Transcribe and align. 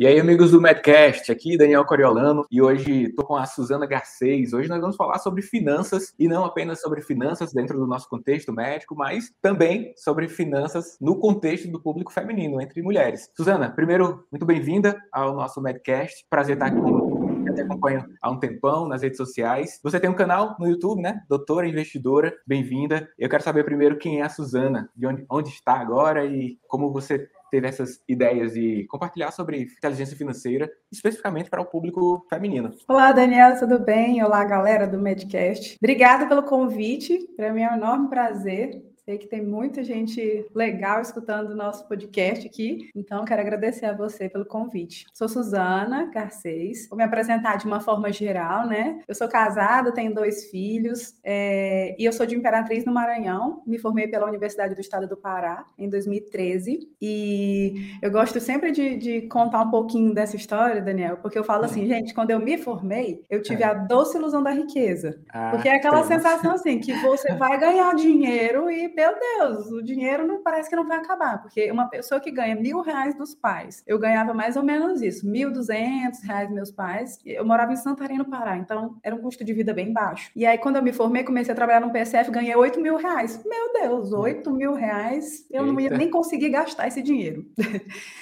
E 0.00 0.06
aí, 0.06 0.18
amigos 0.18 0.52
do 0.52 0.62
Medcast, 0.62 1.30
aqui 1.30 1.58
Daniel 1.58 1.84
Coriolano 1.84 2.46
e 2.50 2.62
hoje 2.62 3.08
estou 3.08 3.22
com 3.22 3.36
a 3.36 3.44
Suzana 3.44 3.84
Garcês. 3.84 4.54
Hoje 4.54 4.66
nós 4.66 4.80
vamos 4.80 4.96
falar 4.96 5.18
sobre 5.18 5.42
finanças 5.42 6.14
e 6.18 6.26
não 6.26 6.42
apenas 6.42 6.80
sobre 6.80 7.02
finanças 7.02 7.52
dentro 7.52 7.78
do 7.78 7.86
nosso 7.86 8.08
contexto 8.08 8.50
médico, 8.50 8.94
mas 8.96 9.30
também 9.42 9.92
sobre 9.98 10.26
finanças 10.26 10.96
no 10.98 11.20
contexto 11.20 11.70
do 11.70 11.78
público 11.78 12.10
feminino, 12.10 12.62
entre 12.62 12.80
mulheres. 12.80 13.28
Suzana, 13.36 13.68
primeiro, 13.68 14.26
muito 14.32 14.46
bem-vinda 14.46 14.98
ao 15.12 15.34
nosso 15.34 15.60
Medcast. 15.60 16.24
Prazer 16.30 16.54
estar 16.54 16.68
aqui 16.68 16.80
com 16.80 17.20
eu 17.46 17.54
te 17.54 17.60
acompanho 17.60 18.06
há 18.22 18.30
um 18.30 18.38
tempão 18.38 18.88
nas 18.88 19.02
redes 19.02 19.18
sociais. 19.18 19.80
Você 19.82 20.00
tem 20.00 20.08
um 20.08 20.14
canal 20.14 20.56
no 20.58 20.68
YouTube, 20.68 21.02
né? 21.02 21.20
Doutora 21.28 21.68
Investidora, 21.68 22.32
bem-vinda. 22.46 23.08
Eu 23.18 23.28
quero 23.28 23.42
saber 23.42 23.64
primeiro 23.64 23.98
quem 23.98 24.20
é 24.20 24.22
a 24.22 24.28
Suzana, 24.28 24.88
de 24.96 25.06
onde, 25.06 25.26
onde 25.28 25.48
está 25.50 25.74
agora 25.74 26.24
e 26.24 26.58
como 26.68 26.92
você 26.92 27.28
teve 27.50 27.68
essas 27.68 28.00
ideias 28.08 28.54
de 28.54 28.86
compartilhar 28.88 29.30
sobre 29.32 29.62
inteligência 29.62 30.16
financeira, 30.16 30.70
especificamente 30.90 31.50
para 31.50 31.60
o 31.60 31.66
público 31.66 32.24
feminino. 32.28 32.74
Olá, 32.88 33.12
Daniela, 33.12 33.58
tudo 33.58 33.78
bem? 33.78 34.22
Olá, 34.22 34.44
galera 34.44 34.86
do 34.86 34.98
Medcast. 34.98 35.76
Obrigada 35.82 36.26
pelo 36.26 36.42
convite. 36.42 37.18
Para 37.36 37.52
mim 37.52 37.62
é 37.62 37.70
um 37.70 37.74
enorme 37.74 38.08
prazer 38.08 38.89
Sei 39.04 39.16
que 39.16 39.26
tem 39.26 39.44
muita 39.44 39.82
gente 39.82 40.46
legal 40.54 41.00
escutando 41.00 41.50
o 41.50 41.56
nosso 41.56 41.88
podcast 41.88 42.46
aqui, 42.46 42.90
então 42.94 43.24
quero 43.24 43.40
agradecer 43.40 43.86
a 43.86 43.96
você 43.96 44.28
pelo 44.28 44.44
convite. 44.44 45.06
Sou 45.14 45.28
Suzana 45.28 46.10
Garcês, 46.12 46.86
vou 46.88 46.98
me 46.98 47.02
apresentar 47.04 47.56
de 47.56 47.66
uma 47.66 47.80
forma 47.80 48.12
geral, 48.12 48.66
né? 48.66 49.00
Eu 49.08 49.14
sou 49.14 49.26
casada, 49.26 49.92
tenho 49.92 50.14
dois 50.14 50.50
filhos 50.50 51.14
é, 51.24 51.96
e 51.98 52.04
eu 52.04 52.12
sou 52.12 52.26
de 52.26 52.36
Imperatriz 52.36 52.84
no 52.84 52.92
Maranhão. 52.92 53.62
Me 53.66 53.78
formei 53.78 54.06
pela 54.06 54.28
Universidade 54.28 54.74
do 54.74 54.80
Estado 54.80 55.08
do 55.08 55.16
Pará 55.16 55.64
em 55.78 55.88
2013 55.88 56.88
e 57.00 57.96
eu 58.02 58.10
gosto 58.10 58.38
sempre 58.38 58.70
de, 58.70 58.96
de 58.96 59.22
contar 59.22 59.62
um 59.62 59.70
pouquinho 59.70 60.12
dessa 60.12 60.36
história, 60.36 60.82
Daniel, 60.82 61.16
porque 61.16 61.38
eu 61.38 61.44
falo 61.44 61.64
assim, 61.64 61.86
gente, 61.86 62.12
quando 62.12 62.32
eu 62.32 62.38
me 62.38 62.58
formei, 62.58 63.24
eu 63.30 63.40
tive 63.40 63.62
é. 63.62 63.66
a 63.66 63.74
doce 63.74 64.18
ilusão 64.18 64.42
da 64.42 64.50
riqueza, 64.50 65.20
ah, 65.30 65.50
porque 65.52 65.68
é 65.68 65.76
aquela 65.76 66.04
sensação 66.04 66.52
assim 66.52 66.78
que 66.78 66.92
você 67.00 67.34
vai 67.34 67.58
ganhar 67.58 67.94
dinheiro 67.94 68.70
e 68.70 68.89
meu 68.94 69.14
Deus, 69.18 69.70
o 69.70 69.82
dinheiro 69.82 70.26
não 70.26 70.42
parece 70.42 70.68
que 70.68 70.76
não 70.76 70.86
vai 70.86 70.98
acabar, 70.98 71.40
porque 71.40 71.70
uma 71.70 71.88
pessoa 71.88 72.20
que 72.20 72.30
ganha 72.30 72.54
mil 72.54 72.80
reais 72.80 73.14
dos 73.16 73.34
pais, 73.34 73.82
eu 73.86 73.98
ganhava 73.98 74.34
mais 74.34 74.56
ou 74.56 74.62
menos 74.62 75.02
isso, 75.02 75.26
mil 75.28 75.52
duzentos 75.52 76.22
reais 76.22 76.50
meus 76.50 76.70
pais, 76.70 77.18
eu 77.24 77.44
morava 77.44 77.72
em 77.72 77.76
Santarém, 77.76 78.18
no 78.18 78.24
Pará, 78.24 78.56
então 78.56 78.96
era 79.02 79.14
um 79.14 79.20
custo 79.20 79.44
de 79.44 79.52
vida 79.52 79.72
bem 79.72 79.92
baixo. 79.92 80.30
E 80.34 80.44
aí, 80.46 80.58
quando 80.58 80.76
eu 80.76 80.82
me 80.82 80.92
formei, 80.92 81.24
comecei 81.24 81.52
a 81.52 81.56
trabalhar 81.56 81.80
no 81.80 81.92
PSF, 81.92 82.30
ganhei 82.30 82.54
oito 82.56 82.80
mil 82.80 82.96
reais. 82.96 83.42
Meu 83.44 83.72
Deus, 83.72 84.12
oito 84.12 84.50
mil 84.52 84.74
reais, 84.74 85.46
eu 85.50 85.62
Eita. 85.62 85.72
não 85.72 85.80
ia 85.80 85.90
nem 85.90 86.10
conseguir 86.10 86.50
gastar 86.50 86.88
esse 86.88 87.02
dinheiro. 87.02 87.46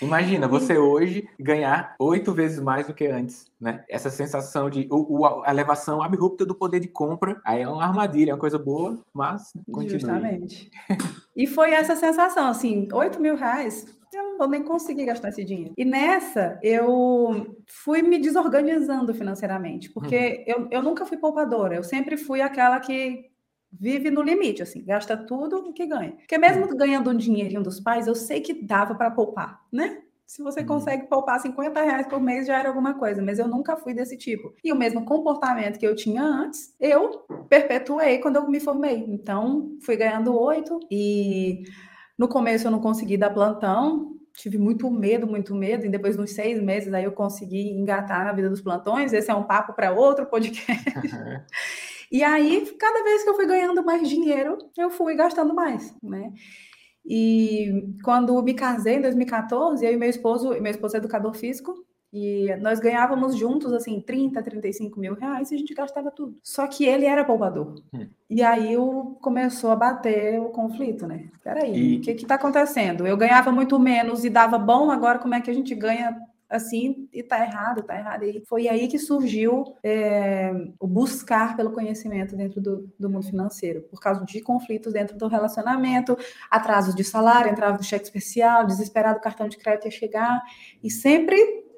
Imagina, 0.00 0.46
você 0.48 0.76
hoje 0.78 1.28
ganhar 1.38 1.94
oito 1.98 2.32
vezes 2.32 2.60
mais 2.60 2.86
do 2.86 2.94
que 2.94 3.06
antes, 3.06 3.46
né? 3.60 3.84
Essa 3.88 4.10
sensação 4.10 4.70
de 4.70 4.86
o, 4.90 5.18
o, 5.18 5.44
a 5.44 5.50
elevação 5.50 6.02
abrupta 6.02 6.46
do 6.46 6.54
poder 6.54 6.80
de 6.80 6.88
compra, 6.88 7.40
aí 7.44 7.62
é 7.62 7.68
uma 7.68 7.84
armadilha, 7.84 8.30
é 8.30 8.34
uma 8.34 8.40
coisa 8.40 8.58
boa, 8.58 9.02
mas 9.12 9.52
continua. 9.72 9.98
Justamente. 9.98 10.70
E 11.36 11.46
foi 11.46 11.72
essa 11.72 11.96
sensação, 11.96 12.48
assim, 12.48 12.88
8 12.92 13.20
mil 13.20 13.36
reais, 13.36 13.86
eu 14.12 14.22
não 14.22 14.38
vou 14.38 14.48
nem 14.48 14.62
conseguir 14.62 15.04
gastar 15.04 15.28
esse 15.28 15.44
dinheiro. 15.44 15.74
E 15.76 15.84
nessa, 15.84 16.58
eu 16.62 17.56
fui 17.66 18.02
me 18.02 18.18
desorganizando 18.18 19.14
financeiramente, 19.14 19.90
porque 19.90 20.44
uhum. 20.48 20.62
eu, 20.62 20.68
eu 20.70 20.82
nunca 20.82 21.04
fui 21.04 21.16
poupadora, 21.16 21.74
eu 21.74 21.82
sempre 21.82 22.16
fui 22.16 22.40
aquela 22.40 22.80
que 22.80 23.26
vive 23.70 24.10
no 24.10 24.22
limite, 24.22 24.62
assim, 24.62 24.82
gasta 24.82 25.16
tudo 25.16 25.56
o 25.56 25.72
que 25.72 25.86
ganha. 25.86 26.12
Porque 26.12 26.38
mesmo 26.38 26.66
uhum. 26.66 26.76
ganhando 26.76 27.10
um 27.10 27.16
dinheirinho 27.16 27.62
dos 27.62 27.80
pais, 27.80 28.06
eu 28.06 28.14
sei 28.14 28.40
que 28.40 28.54
dava 28.54 28.94
para 28.94 29.10
poupar, 29.10 29.60
né? 29.70 30.02
Se 30.28 30.42
você 30.42 30.60
uhum. 30.60 30.66
consegue 30.66 31.06
poupar 31.06 31.40
50 31.40 31.80
reais 31.80 32.06
por 32.06 32.20
mês, 32.20 32.46
já 32.46 32.58
era 32.58 32.68
alguma 32.68 32.92
coisa, 32.92 33.22
mas 33.22 33.38
eu 33.38 33.48
nunca 33.48 33.78
fui 33.78 33.94
desse 33.94 34.14
tipo. 34.14 34.52
E 34.62 34.70
o 34.70 34.76
mesmo 34.76 35.06
comportamento 35.06 35.78
que 35.78 35.86
eu 35.86 35.96
tinha 35.96 36.22
antes, 36.22 36.74
eu 36.78 37.24
perpetuei 37.48 38.18
quando 38.18 38.36
eu 38.36 38.46
me 38.46 38.60
formei. 38.60 39.06
Então, 39.08 39.74
fui 39.80 39.96
ganhando 39.96 40.38
oito 40.38 40.78
e 40.90 41.62
no 42.18 42.28
começo 42.28 42.66
eu 42.66 42.70
não 42.70 42.78
consegui 42.78 43.16
dar 43.16 43.30
plantão, 43.30 44.18
tive 44.34 44.58
muito 44.58 44.90
medo, 44.90 45.26
muito 45.26 45.54
medo, 45.54 45.86
e 45.86 45.88
depois 45.88 46.14
de 46.14 46.20
uns 46.20 46.32
seis 46.32 46.62
meses 46.62 46.92
aí 46.92 47.04
eu 47.04 47.12
consegui 47.12 47.70
engatar 47.70 48.26
na 48.26 48.32
vida 48.34 48.50
dos 48.50 48.60
plantões. 48.60 49.14
Esse 49.14 49.30
é 49.30 49.34
um 49.34 49.44
papo 49.44 49.72
para 49.72 49.92
outro 49.92 50.26
podcast. 50.26 50.90
Uhum. 50.94 51.40
E 52.10 52.24
aí, 52.24 52.66
cada 52.78 53.04
vez 53.04 53.22
que 53.22 53.28
eu 53.28 53.34
fui 53.34 53.46
ganhando 53.46 53.84
mais 53.84 54.08
dinheiro, 54.08 54.56
eu 54.78 54.88
fui 54.88 55.14
gastando 55.14 55.54
mais, 55.54 55.94
né? 56.02 56.32
E 57.10 57.94
quando 58.04 58.42
me 58.42 58.52
casei 58.52 58.96
em 58.96 59.00
2014, 59.00 59.82
eu 59.84 59.92
e 59.92 59.96
meu 59.96 60.10
esposo, 60.10 60.50
meu 60.60 60.70
esposo 60.70 60.94
é 60.94 60.98
educador 60.98 61.34
físico, 61.34 61.74
e 62.12 62.54
nós 62.56 62.80
ganhávamos 62.80 63.36
juntos, 63.36 63.72
assim, 63.72 64.00
30, 64.00 64.42
35 64.42 64.98
mil 65.00 65.14
reais 65.14 65.50
e 65.50 65.54
a 65.54 65.58
gente 65.58 65.74
gastava 65.74 66.10
tudo. 66.10 66.38
Só 66.42 66.66
que 66.66 66.84
ele 66.84 67.04
era 67.04 67.24
poupador. 67.24 67.74
Hum. 67.92 68.06
E 68.28 68.42
aí 68.42 68.72
eu, 68.72 69.18
começou 69.20 69.70
a 69.70 69.76
bater 69.76 70.40
o 70.40 70.50
conflito, 70.50 71.06
né? 71.06 71.28
Peraí, 71.42 71.94
e... 71.94 71.96
o 71.96 72.00
que 72.00 72.14
que 72.14 72.26
tá 72.26 72.34
acontecendo? 72.36 73.06
Eu 73.06 73.16
ganhava 73.16 73.50
muito 73.52 73.78
menos 73.78 74.24
e 74.24 74.30
dava 74.30 74.58
bom, 74.58 74.90
agora 74.90 75.18
como 75.18 75.34
é 75.34 75.40
que 75.40 75.50
a 75.50 75.54
gente 75.54 75.74
ganha 75.74 76.14
assim 76.48 77.08
e 77.12 77.22
tá 77.22 77.42
errado, 77.44 77.82
tá 77.82 77.96
errado. 77.98 78.24
E 78.24 78.42
foi 78.46 78.68
aí 78.68 78.88
que 78.88 78.98
surgiu 78.98 79.76
é, 79.82 80.50
o 80.80 80.86
buscar 80.86 81.56
pelo 81.56 81.72
conhecimento 81.72 82.36
dentro 82.36 82.60
do, 82.60 82.90
do, 82.98 83.10
mundo 83.10 83.26
financeiro, 83.26 83.82
por 83.82 84.00
causa 84.00 84.24
de 84.24 84.40
conflitos 84.40 84.92
dentro 84.92 85.16
do 85.16 85.28
relacionamento, 85.28 86.16
atrasos 86.50 86.94
de 86.94 87.04
salário, 87.04 87.50
entrava 87.50 87.76
no 87.76 87.82
cheque 87.82 88.04
especial, 88.04 88.66
desesperado 88.66 89.18
o 89.18 89.22
cartão 89.22 89.48
de 89.48 89.58
crédito 89.58 89.86
ia 89.86 89.90
chegar, 89.90 90.42
e 90.82 90.90
sempre, 90.90 91.36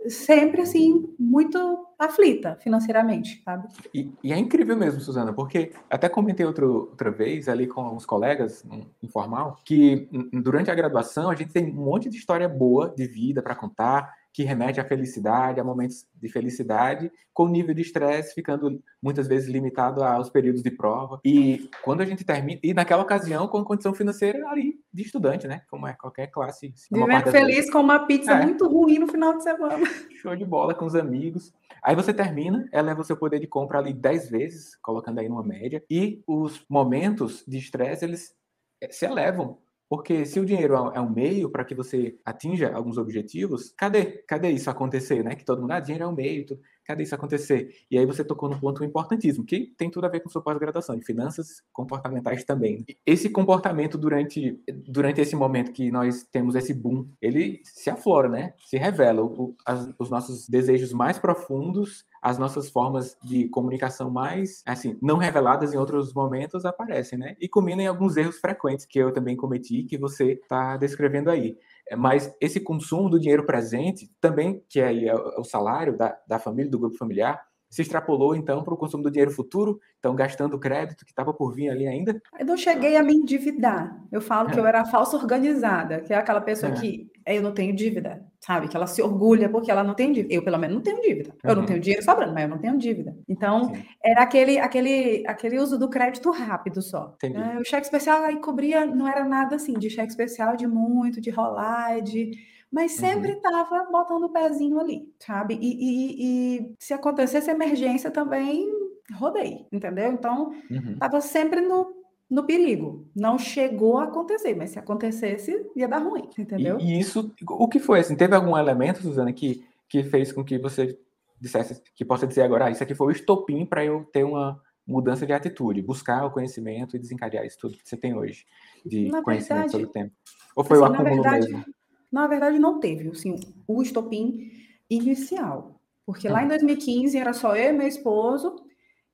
sempre 0.09 0.63
assim, 0.63 1.13
muito 1.19 1.87
aflita 1.99 2.57
financeiramente, 2.63 3.43
sabe? 3.45 3.69
E, 3.93 4.11
e 4.25 4.33
é 4.33 4.39
incrível 4.39 4.75
mesmo, 4.75 5.01
Suzana, 5.01 5.33
porque 5.33 5.73
até 5.91 6.09
comentei 6.09 6.47
outro, 6.47 6.89
outra 6.91 7.11
vez 7.11 7.47
ali 7.47 7.67
com 7.67 7.95
os 7.95 8.07
colegas, 8.07 8.65
um, 8.65 8.87
informal, 9.03 9.59
que 9.65 10.09
durante 10.33 10.71
a 10.71 10.75
graduação 10.75 11.29
a 11.29 11.35
gente 11.35 11.53
tem 11.53 11.71
um 11.71 11.85
monte 11.85 12.09
de 12.09 12.17
história 12.17 12.49
boa 12.49 12.95
de 12.97 13.07
vida 13.07 13.43
para 13.43 13.55
contar, 13.55 14.20
que 14.33 14.45
remete 14.45 14.81
à 14.81 14.85
felicidade, 14.85 15.61
a 15.61 15.65
momentos 15.65 16.07
de 16.15 16.29
felicidade, 16.29 17.11
com 17.33 17.45
o 17.45 17.49
nível 17.49 17.75
de 17.75 17.83
estresse 17.83 18.35
ficando 18.35 18.83
muitas 19.03 19.27
vezes 19.27 19.49
limitado 19.49 20.03
aos 20.05 20.31
períodos 20.31 20.63
de 20.63 20.71
prova. 20.71 21.21
E 21.25 21.69
quando 21.83 22.01
a 22.01 22.05
gente 22.05 22.25
termina, 22.25 22.61
e 22.63 22.73
naquela 22.73 23.03
ocasião 23.03 23.49
com 23.49 23.65
condição 23.65 23.93
financeira 23.93 24.49
ali 24.49 24.79
de 24.93 25.03
estudante, 25.03 25.49
né? 25.49 25.63
Como 25.71 25.87
é 25.87 25.95
qualquer 25.95 26.29
classe. 26.29 26.73
Vivendo 26.91 27.31
feliz 27.31 27.57
vezes. 27.57 27.71
com 27.71 27.81
uma 27.81 28.07
pizza 28.07 28.33
é. 28.33 28.45
muito 28.45 28.69
ruim 28.69 28.99
no 28.99 29.09
final 29.09 29.37
de 29.37 29.43
semana. 29.43 29.85
Show 30.21 30.37
de 30.37 30.45
bola 30.45 30.75
com 30.75 30.85
os 30.85 30.95
amigos. 30.95 31.53
Aí 31.83 31.97
você 31.97 32.13
termina, 32.13 32.69
eleva 32.73 33.01
o 33.01 33.05
seu 33.05 33.17
poder 33.17 33.41
de 33.41 33.47
compra 33.47 33.79
ali 33.79 33.93
10 33.93 34.31
vezes, 34.31 34.77
colocando 34.77 35.19
aí 35.19 35.29
numa 35.29 35.43
média, 35.43 35.83
e 35.91 36.23
os 36.27 36.65
momentos 36.69 37.43
de 37.49 37.59
estresse, 37.59 38.05
eles 38.05 38.35
eh, 38.83 38.91
se 38.91 39.07
elevam 39.07 39.59
porque 39.91 40.25
se 40.25 40.39
o 40.39 40.47
dinheiro 40.47 40.77
é 40.95 41.01
um 41.01 41.11
meio 41.11 41.51
para 41.51 41.65
que 41.65 41.75
você 41.75 42.17
atinja 42.25 42.73
alguns 42.73 42.97
objetivos, 42.97 43.75
cadê? 43.77 44.05
Cadê 44.25 44.49
isso 44.53 44.71
acontecer, 44.71 45.25
né? 45.25 45.35
Que 45.35 45.45
todo 45.45 45.61
mundo, 45.61 45.73
ah, 45.73 45.81
dinheiro 45.81 46.05
é 46.05 46.07
um 46.07 46.15
meio, 46.15 46.47
tudo. 46.47 46.61
cadê 46.85 47.03
isso 47.03 47.15
acontecer? 47.17 47.75
E 47.91 47.99
aí 47.99 48.07
você 48.07 48.23
tocou 48.23 48.49
num 48.49 48.61
ponto 48.61 48.85
importantíssimo, 48.85 49.45
que 49.45 49.75
tem 49.77 49.91
tudo 49.91 50.07
a 50.07 50.09
ver 50.09 50.21
com 50.21 50.29
sua 50.29 50.43
pós-graduação, 50.43 50.97
de 50.97 51.05
finanças 51.05 51.61
comportamentais 51.73 52.45
também. 52.45 52.85
Esse 53.05 53.29
comportamento 53.29 53.99
durante, 53.99 54.63
durante 54.87 55.21
esse 55.21 55.35
momento 55.35 55.73
que 55.73 55.91
nós 55.91 56.23
temos 56.23 56.55
esse 56.55 56.73
boom, 56.73 57.09
ele 57.21 57.61
se 57.65 57.91
aflora, 57.91 58.29
né? 58.29 58.55
Se 58.65 58.79
revela. 58.79 59.25
O, 59.25 59.57
as, 59.67 59.93
os 59.99 60.09
nossos 60.09 60.49
desejos 60.49 60.93
mais 60.93 61.19
profundos 61.19 62.05
as 62.23 62.39
nossas 62.39 62.69
formas 62.69 63.17
de 63.23 63.49
comunicação 63.49 64.11
mais, 64.11 64.63
assim, 64.67 64.99
não 65.01 65.17
reveladas 65.17 65.73
em 65.73 65.79
outros 65.79 66.13
momentos 66.13 66.65
aparecem, 66.65 67.19
né? 67.19 67.37
E 67.41 67.49
combinam 67.49 67.81
em 67.81 67.87
alguns 67.87 68.17
erros 68.17 68.39
frequentes 68.39 68.85
que 68.85 68.99
eu 68.99 69.13
também 69.13 69.37
cometi, 69.37 69.85
que 69.85 69.97
você 69.97 70.33
está 70.33 70.77
descrevendo 70.77 71.31
aí. 71.31 71.57
É, 71.89 71.97
mas 71.97 72.35
esse 72.41 72.61
consumo 72.61 73.09
do 73.09 73.19
dinheiro 73.19 73.47
presente, 73.47 74.11
também, 74.21 74.63
que 74.69 74.81
é, 74.81 75.07
é 75.07 75.15
o 75.15 75.45
salário 75.45 75.97
da, 75.97 76.17
da 76.27 76.39
família, 76.39 76.71
do 76.71 76.79
grupo 76.79 76.97
familiar, 76.97 77.41
se 77.71 77.83
extrapolou 77.83 78.35
então 78.35 78.65
para 78.65 78.75
o 78.75 78.77
consumo 78.77 79.05
do 79.05 79.11
dinheiro 79.11 79.31
futuro, 79.31 79.81
então 80.01 80.15
gastando 80.15 80.59
crédito 80.59 81.05
que 81.05 81.13
estava 81.13 81.33
por 81.33 81.55
vir 81.55 81.71
ali 81.71 81.87
ainda? 81.87 82.21
Eu 82.39 82.45
não 82.45 82.57
cheguei 82.57 82.97
a 82.97 83.03
me 83.03 83.15
endividar. 83.15 83.97
Eu 84.11 84.21
falo 84.21 84.51
é. 84.51 84.53
que 84.53 84.59
eu 84.59 84.67
era 84.67 84.85
falsa 84.85 85.17
organizada, 85.17 86.01
que 86.01 86.13
é 86.13 86.17
aquela 86.17 86.41
pessoa 86.41 86.73
é. 86.73 86.75
que 86.75 87.11
eu 87.25 87.43
não 87.43 87.53
tenho 87.53 87.75
dívida, 87.75 88.27
sabe? 88.41 88.67
Que 88.67 88.77
ela 88.77 88.89
se 88.89 89.01
orgulha 89.01 89.49
porque 89.49 89.71
ela 89.71 89.85
não 89.85 89.95
tem 89.95 90.13
dívida. 90.13 90.35
Eu, 90.35 90.43
pelo 90.43 90.59
menos, 90.59 90.75
não 90.75 90.83
tenho 90.83 91.01
dívida. 91.01 91.31
Uhum. 91.31 91.51
Eu 91.51 91.55
não 91.55 91.63
uhum. 91.63 91.67
tenho 91.67 91.81
dinheiro 91.81 92.05
sobrando, 92.05 92.35
mas 92.35 92.43
eu 92.43 92.49
não 92.49 92.59
tenho 92.59 92.77
dívida. 92.77 93.17
Então, 93.29 93.73
Sim. 93.73 93.85
era 94.03 94.23
aquele, 94.23 94.59
aquele, 94.59 95.25
aquele 95.27 95.59
uso 95.59 95.79
do 95.79 95.89
crédito 95.89 96.31
rápido 96.33 96.83
só. 96.83 97.15
É, 97.23 97.59
o 97.59 97.65
cheque 97.65 97.87
especial 97.87 98.23
aí 98.25 98.41
cobria, 98.41 98.85
não 98.85 99.07
era 99.07 99.25
nada 99.25 99.57
assim, 99.57 99.75
de 99.75 99.89
cheque 99.89 100.11
especial 100.11 100.57
de 100.57 100.67
muito, 100.67 101.21
de 101.21 101.31
rolar, 101.31 102.01
de 102.01 102.33
mas 102.71 102.93
sempre 102.93 103.33
estava 103.33 103.83
uhum. 103.83 103.93
botando 103.93 104.25
o 104.25 104.29
pezinho 104.29 104.79
ali, 104.79 105.13
sabe? 105.19 105.59
E, 105.61 105.67
e, 105.67 106.61
e, 106.61 106.75
se 106.79 106.95
acontecesse 106.95 107.51
emergência 107.51 108.11
também, 108.11 108.71
rodei, 109.13 109.67
entendeu? 109.73 110.13
Então, 110.13 110.53
estava 110.71 111.17
uhum. 111.17 111.21
sempre 111.21 111.61
no, 111.61 111.93
no 112.31 112.45
perigo. 112.45 113.09
Não 113.15 113.37
chegou 113.39 113.99
a 113.99 114.05
acontecer, 114.05 114.55
mas 114.55 114.71
se 114.71 114.79
acontecesse, 114.79 115.67
ia 115.75 115.89
dar 115.89 115.99
ruim, 115.99 116.31
entendeu? 116.39 116.79
E, 116.79 116.95
e, 116.95 117.01
isso, 117.01 117.35
o 117.45 117.69
que 117.69 117.81
foi 117.81 118.01
assim? 118.01 118.15
Teve 118.15 118.37
algum 118.37 118.57
elemento, 118.57 119.03
Suzana, 119.03 119.33
que, 119.33 119.65
que 119.89 120.05
fez 120.05 120.33
com 120.33 120.45
que 120.45 120.57
você 120.57 120.97
dissesse, 121.41 121.83
que 121.95 122.05
possa 122.05 122.27
dizer 122.27 122.43
agora, 122.43 122.67
ah, 122.67 122.71
isso 122.71 122.83
aqui 122.83 122.95
foi 122.95 123.09
o 123.09 123.11
estopim 123.11 123.67
para 123.67 123.85
eu 123.85 124.05
ter 124.13 124.23
uma 124.23 124.61
mudança 124.87 125.27
de 125.27 125.33
atitude, 125.33 125.83
buscar 125.83 126.25
o 126.25 126.31
conhecimento 126.31 126.97
e 126.97 126.99
desencadear 126.99 127.45
isso 127.45 127.59
tudo 127.59 127.77
que 127.77 127.89
você 127.89 127.97
tem 127.97 128.15
hoje 128.15 128.45
de 128.85 129.09
na 129.09 129.23
conhecimento 129.23 129.71
verdade, 129.71 129.73
sobre 129.73 129.87
o 129.87 129.91
tempo? 129.91 130.15
Ou 130.55 130.65
foi 130.65 130.77
assim, 130.77 130.87
o 130.87 130.93
acúmulo 130.93 131.23
verdade, 131.23 131.53
mesmo? 131.53 131.65
Na 132.11 132.27
verdade, 132.27 132.59
não 132.59 132.81
teve, 132.81 133.09
assim, 133.09 133.37
o 133.67 133.83
estopim 133.83 134.51
inicial. 134.89 135.81
Porque 136.05 136.29
lá 136.29 136.43
em 136.43 136.49
2015 136.49 137.17
hum. 137.17 137.21
era 137.21 137.33
só 137.33 137.55
eu 137.57 137.71
e 137.71 137.77
meu 137.77 137.87
esposo, 137.87 138.57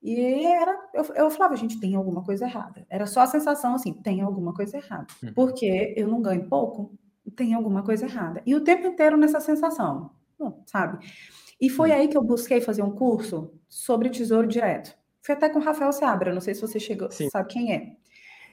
e 0.01 0.45
era, 0.45 0.89
eu, 0.93 1.03
eu 1.15 1.29
falava, 1.29 1.55
gente, 1.55 1.79
tem 1.79 1.95
alguma 1.95 2.23
coisa 2.23 2.45
errada. 2.45 2.85
Era 2.89 3.05
só 3.05 3.21
a 3.21 3.27
sensação 3.27 3.75
assim, 3.75 3.93
tem 3.93 4.21
alguma 4.21 4.53
coisa 4.53 4.77
errada. 4.77 5.07
Uhum. 5.23 5.33
Porque 5.33 5.93
eu 5.97 6.07
não 6.07 6.21
ganho 6.21 6.47
pouco, 6.47 6.97
tem 7.35 7.53
alguma 7.53 7.83
coisa 7.83 8.05
errada. 8.05 8.41
E 8.45 8.55
o 8.55 8.63
tempo 8.63 8.87
inteiro 8.87 9.17
nessa 9.17 9.39
sensação, 9.39 10.11
sabe? 10.65 11.05
E 11.59 11.69
foi 11.69 11.91
aí 11.91 12.07
que 12.07 12.17
eu 12.17 12.23
busquei 12.23 12.61
fazer 12.61 12.83
um 12.83 12.91
curso 12.91 13.51
sobre 13.67 14.09
tesouro 14.09 14.47
direto. 14.47 14.95
Foi 15.21 15.35
até 15.35 15.49
com 15.49 15.59
o 15.59 15.61
Rafael 15.61 15.91
Seabra, 15.91 16.33
não 16.33 16.41
sei 16.41 16.53
se 16.53 16.61
você 16.61 16.79
chegou, 16.79 17.11
Sim. 17.11 17.29
sabe 17.29 17.49
quem 17.49 17.73
é. 17.73 17.97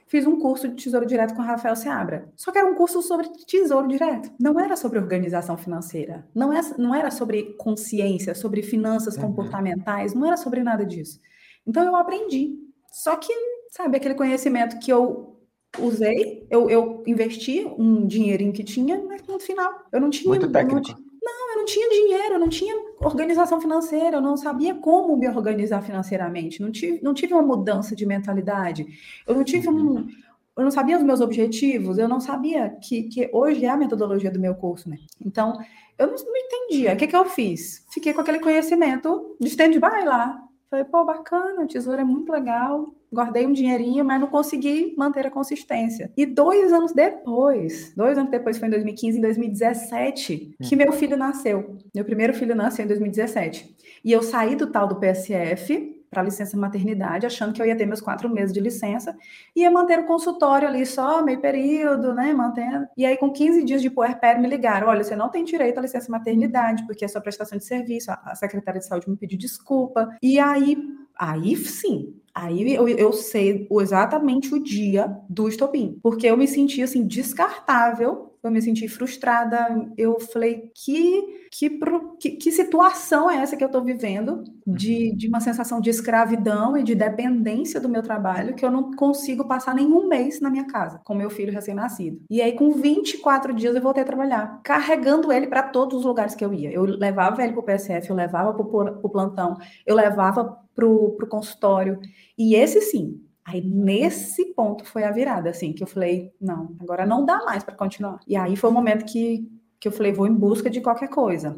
Fiz 0.07 0.27
um 0.27 0.39
curso 0.39 0.69
de 0.69 0.75
tesouro 0.75 1.07
direto 1.07 1.35
com 1.35 1.43
Rafael 1.43 1.75
Seabra. 1.75 2.31
Só 2.37 2.53
que 2.53 2.59
era 2.59 2.67
um 2.67 2.75
curso 2.75 3.01
sobre 3.03 3.29
tesouro 3.47 3.89
direto. 3.89 4.31
Não 4.39 4.61
era 4.61 4.77
sobre 4.77 4.99
organização 4.99 5.57
financeira. 5.57 6.27
Não, 6.35 6.53
é, 6.53 6.61
não 6.77 6.95
era 6.95 7.11
sobre 7.11 7.55
consciência, 7.55 8.35
sobre 8.35 8.63
finanças 8.63 9.17
uhum. 9.17 9.23
comportamentais. 9.23 10.15
Não 10.15 10.27
era 10.27 10.37
sobre 10.37 10.63
nada 10.63 10.85
disso. 10.85 11.21
Então 11.67 11.85
eu 11.85 11.97
aprendi. 11.97 12.55
Só 12.93 13.17
que, 13.17 13.33
sabe, 13.71 13.97
aquele 13.97 14.15
conhecimento 14.15 14.79
que 14.79 14.93
eu 14.93 15.39
usei, 15.79 16.47
eu, 16.51 16.69
eu 16.71 17.03
investi 17.07 17.67
um 17.79 18.07
dinheirinho 18.07 18.53
que 18.53 18.63
tinha, 18.63 19.03
mas 19.03 19.23
no 19.27 19.41
final 19.41 19.73
eu 19.91 20.01
não 20.01 20.11
tinha. 20.11 20.29
Muito 20.29 20.51
técnico. 20.51 20.91
Não, 20.91 20.97
não, 21.23 21.51
eu 21.53 21.57
não 21.59 21.65
tinha 21.65 21.89
dinheiro, 21.89 22.35
eu 22.35 22.39
não 22.39 22.49
tinha 22.49 22.75
organização 23.01 23.61
financeira, 23.61 24.17
eu 24.17 24.21
não 24.21 24.37
sabia 24.37 24.75
como 24.75 25.17
me 25.17 25.29
organizar 25.29 25.83
financeiramente, 25.83 26.61
não 26.61 26.71
tive, 26.71 27.01
não 27.03 27.15
tive 27.15 27.35
uma 27.35 27.43
mudança 27.43 27.95
de 27.95 28.07
mentalidade, 28.07 28.87
eu 29.27 29.35
não 29.35 29.45
tive 29.45 29.69
um. 29.69 29.97
Uhum. 29.97 30.09
Eu 30.57 30.63
não 30.63 30.71
sabia 30.71 30.97
os 30.97 31.03
meus 31.03 31.21
objetivos, 31.21 31.99
eu 31.99 32.07
não 32.07 32.21
sabia 32.21 32.71
que, 32.81 33.03
que 33.05 33.29
hoje 33.33 33.65
é 33.65 33.69
a 33.69 33.77
metodologia 33.77 34.31
do 34.31 34.39
meu 34.39 34.55
curso, 34.55 34.89
né? 34.89 34.99
Então, 35.21 35.59
eu 35.99 36.07
não, 36.07 36.15
não 36.15 36.37
entendia. 36.37 36.95
O 36.95 36.97
que, 36.97 37.09
que 37.09 37.17
eu 37.17 37.25
fiz? 37.25 37.85
Fiquei 37.91 38.13
com 38.13 38.21
aquele 38.21 38.39
conhecimento 38.39 39.37
de 39.41 39.49
stand-by 39.49 40.05
lá. 40.05 40.41
Falei, 40.71 40.85
pô, 40.85 41.05
bacana, 41.05 41.65
o 41.65 41.67
tesouro 41.67 42.01
é 42.01 42.05
muito 42.05 42.31
legal. 42.31 42.95
Guardei 43.15 43.47
um 43.47 43.53
dinheirinho, 43.53 44.05
mas 44.05 44.21
não 44.21 44.27
consegui 44.27 44.95
manter 44.97 45.27
a 45.27 45.31
consistência. 45.31 46.13
E 46.17 46.27
dois 46.27 46.73
anos 46.73 46.93
depois, 46.93 47.93
dois 47.97 48.19
anos 48.19 48.31
depois, 48.31 48.59
foi 48.59 48.69
em 48.69 48.73
2015, 48.73 49.19
em 49.19 49.21
2017, 49.21 50.57
que 50.63 50.75
hum. 50.75 50.79
meu 50.79 50.93
filho 50.93 51.17
nasceu. 51.17 51.77
Meu 51.95 52.05
primeiro 52.05 52.35
filho 52.35 52.55
nasceu 52.55 52.85
em 52.85 52.89
2017. 52.89 53.75
E 54.05 54.13
eu 54.13 54.23
saí 54.23 54.55
do 54.57 54.67
tal 54.67 54.87
do 54.87 54.97
PSF, 54.97 55.95
para 56.15 56.23
licença 56.23 56.57
maternidade, 56.57 57.27
achando 57.27 57.53
que 57.53 57.61
eu 57.61 57.67
ia 57.67 57.77
ter 57.77 57.85
meus 57.85 58.01
quatro 58.01 58.31
meses 58.31 58.55
de 58.55 58.61
licença, 58.61 59.17
ia 59.55 59.71
manter 59.71 59.99
o 59.99 60.07
consultório 60.07 60.69
ali 60.69 60.87
só, 60.87 61.23
meio 61.23 61.41
período, 61.41 62.15
né, 62.15 62.33
mantendo. 62.33 62.87
E 62.97 63.05
aí, 63.05 63.17
com 63.17 63.31
15 63.31 63.65
dias 63.65 63.83
de 63.83 63.91
puerpério, 63.91 64.41
me 64.41 64.49
ligaram, 64.49 64.87
olha, 64.87 65.03
você 65.03 65.17
não 65.17 65.29
tem 65.29 65.45
direito 65.45 65.79
à 65.79 65.83
licença 65.83 66.11
maternidade, 66.11 66.87
porque 66.87 67.05
é 67.05 67.09
sua 67.09 67.21
prestação 67.21 67.59
de 67.59 67.65
serviço, 67.65 68.11
a 68.11 68.35
secretária 68.37 68.81
de 68.81 68.87
saúde 68.87 69.11
me 69.11 69.17
pediu 69.17 69.37
desculpa. 69.37 70.17
E 70.23 70.39
aí, 70.39 70.79
aí 71.19 71.57
sim, 71.57 72.15
Aí 72.35 72.75
eu, 72.75 72.89
eu 72.89 73.13
sei 73.13 73.69
exatamente 73.81 74.53
o 74.55 74.63
dia 74.63 75.07
do 75.29 75.49
estopim, 75.49 75.99
porque 76.03 76.27
eu 76.27 76.37
me 76.37 76.49
senti 76.49 76.83
assim 76.83 77.07
descartável 77.07 78.34
eu 78.47 78.53
me 78.53 78.61
senti 78.61 78.87
frustrada. 78.89 79.91
Eu 79.97 80.21
falei, 80.21 80.71
que, 80.75 81.49
que, 81.51 81.79
que, 82.21 82.31
que 82.33 82.53
situação 82.53 83.31
é 83.31 83.37
essa 83.37 83.57
que 83.57 83.65
eu 83.65 83.67
estou 83.67 83.83
vivendo? 83.83 84.45
De, 84.67 85.11
uhum. 85.11 85.17
de 85.17 85.29
uma 85.29 85.41
sensação 85.41 85.81
de 85.81 85.91
escravidão 85.91 86.77
e 86.77 86.83
de 86.83 86.95
dependência 86.95 87.81
do 87.81 87.89
meu 87.89 88.03
trabalho, 88.03 88.55
que 88.55 88.65
eu 88.65 88.71
não 88.71 88.93
consigo 88.93 89.47
passar 89.47 89.75
nenhum 89.75 90.09
mês 90.09 90.41
na 90.41 90.51
minha 90.51 90.67
casa 90.67 91.01
com 91.05 91.15
meu 91.15 91.31
filho 91.31 91.53
recém-nascido. 91.53 92.21
E 92.31 92.41
aí, 92.41 92.53
com 92.53 92.73
24 92.73 93.53
dias, 93.55 93.75
eu 93.75 93.83
voltei 93.83 94.03
a 94.03 94.07
trabalhar, 94.07 94.61
carregando 94.63 95.33
ele 95.33 95.47
para 95.47 95.63
todos 95.63 95.99
os 95.99 96.05
lugares 96.05 96.35
que 96.35 96.45
eu 96.45 96.53
ia. 96.53 96.71
Eu 96.71 96.85
levava 96.85 97.43
ele 97.43 97.53
para 97.53 97.61
o 97.61 97.65
PSF, 97.65 98.11
eu 98.11 98.17
levava 98.17 98.53
para 98.53 98.63
o 98.63 99.09
plantão, 99.09 99.57
eu 99.87 99.95
levava 99.95 100.59
para 100.75 100.87
o 100.87 101.27
consultório. 101.29 102.01
E 102.37 102.55
esse 102.55 102.81
sim, 102.81 103.21
Aí 103.45 103.61
nesse 103.63 104.55
ponto 104.55 104.85
foi 104.87 105.05
a 105.05 105.11
virada, 105.11 105.51
assim, 105.51 105.73
que 105.73 105.83
eu 105.83 105.87
falei, 105.87 106.33
não, 106.41 106.75
agora 106.81 107.05
não 107.05 107.27
dá 107.27 107.45
mais 107.45 107.63
para 107.63 107.75
continuar. 107.75 108.19
E 108.27 108.37
aí 108.37 108.57
foi 108.57 108.71
o 108.71 108.73
momento 108.73 109.05
que, 109.05 109.47
que 109.79 109.87
eu 109.87 109.93
falei, 109.93 110.13
vou 110.13 110.27
em 110.27 110.35
busca 110.35 110.71
de 110.71 110.81
qualquer 110.81 111.09
coisa. 111.09 111.55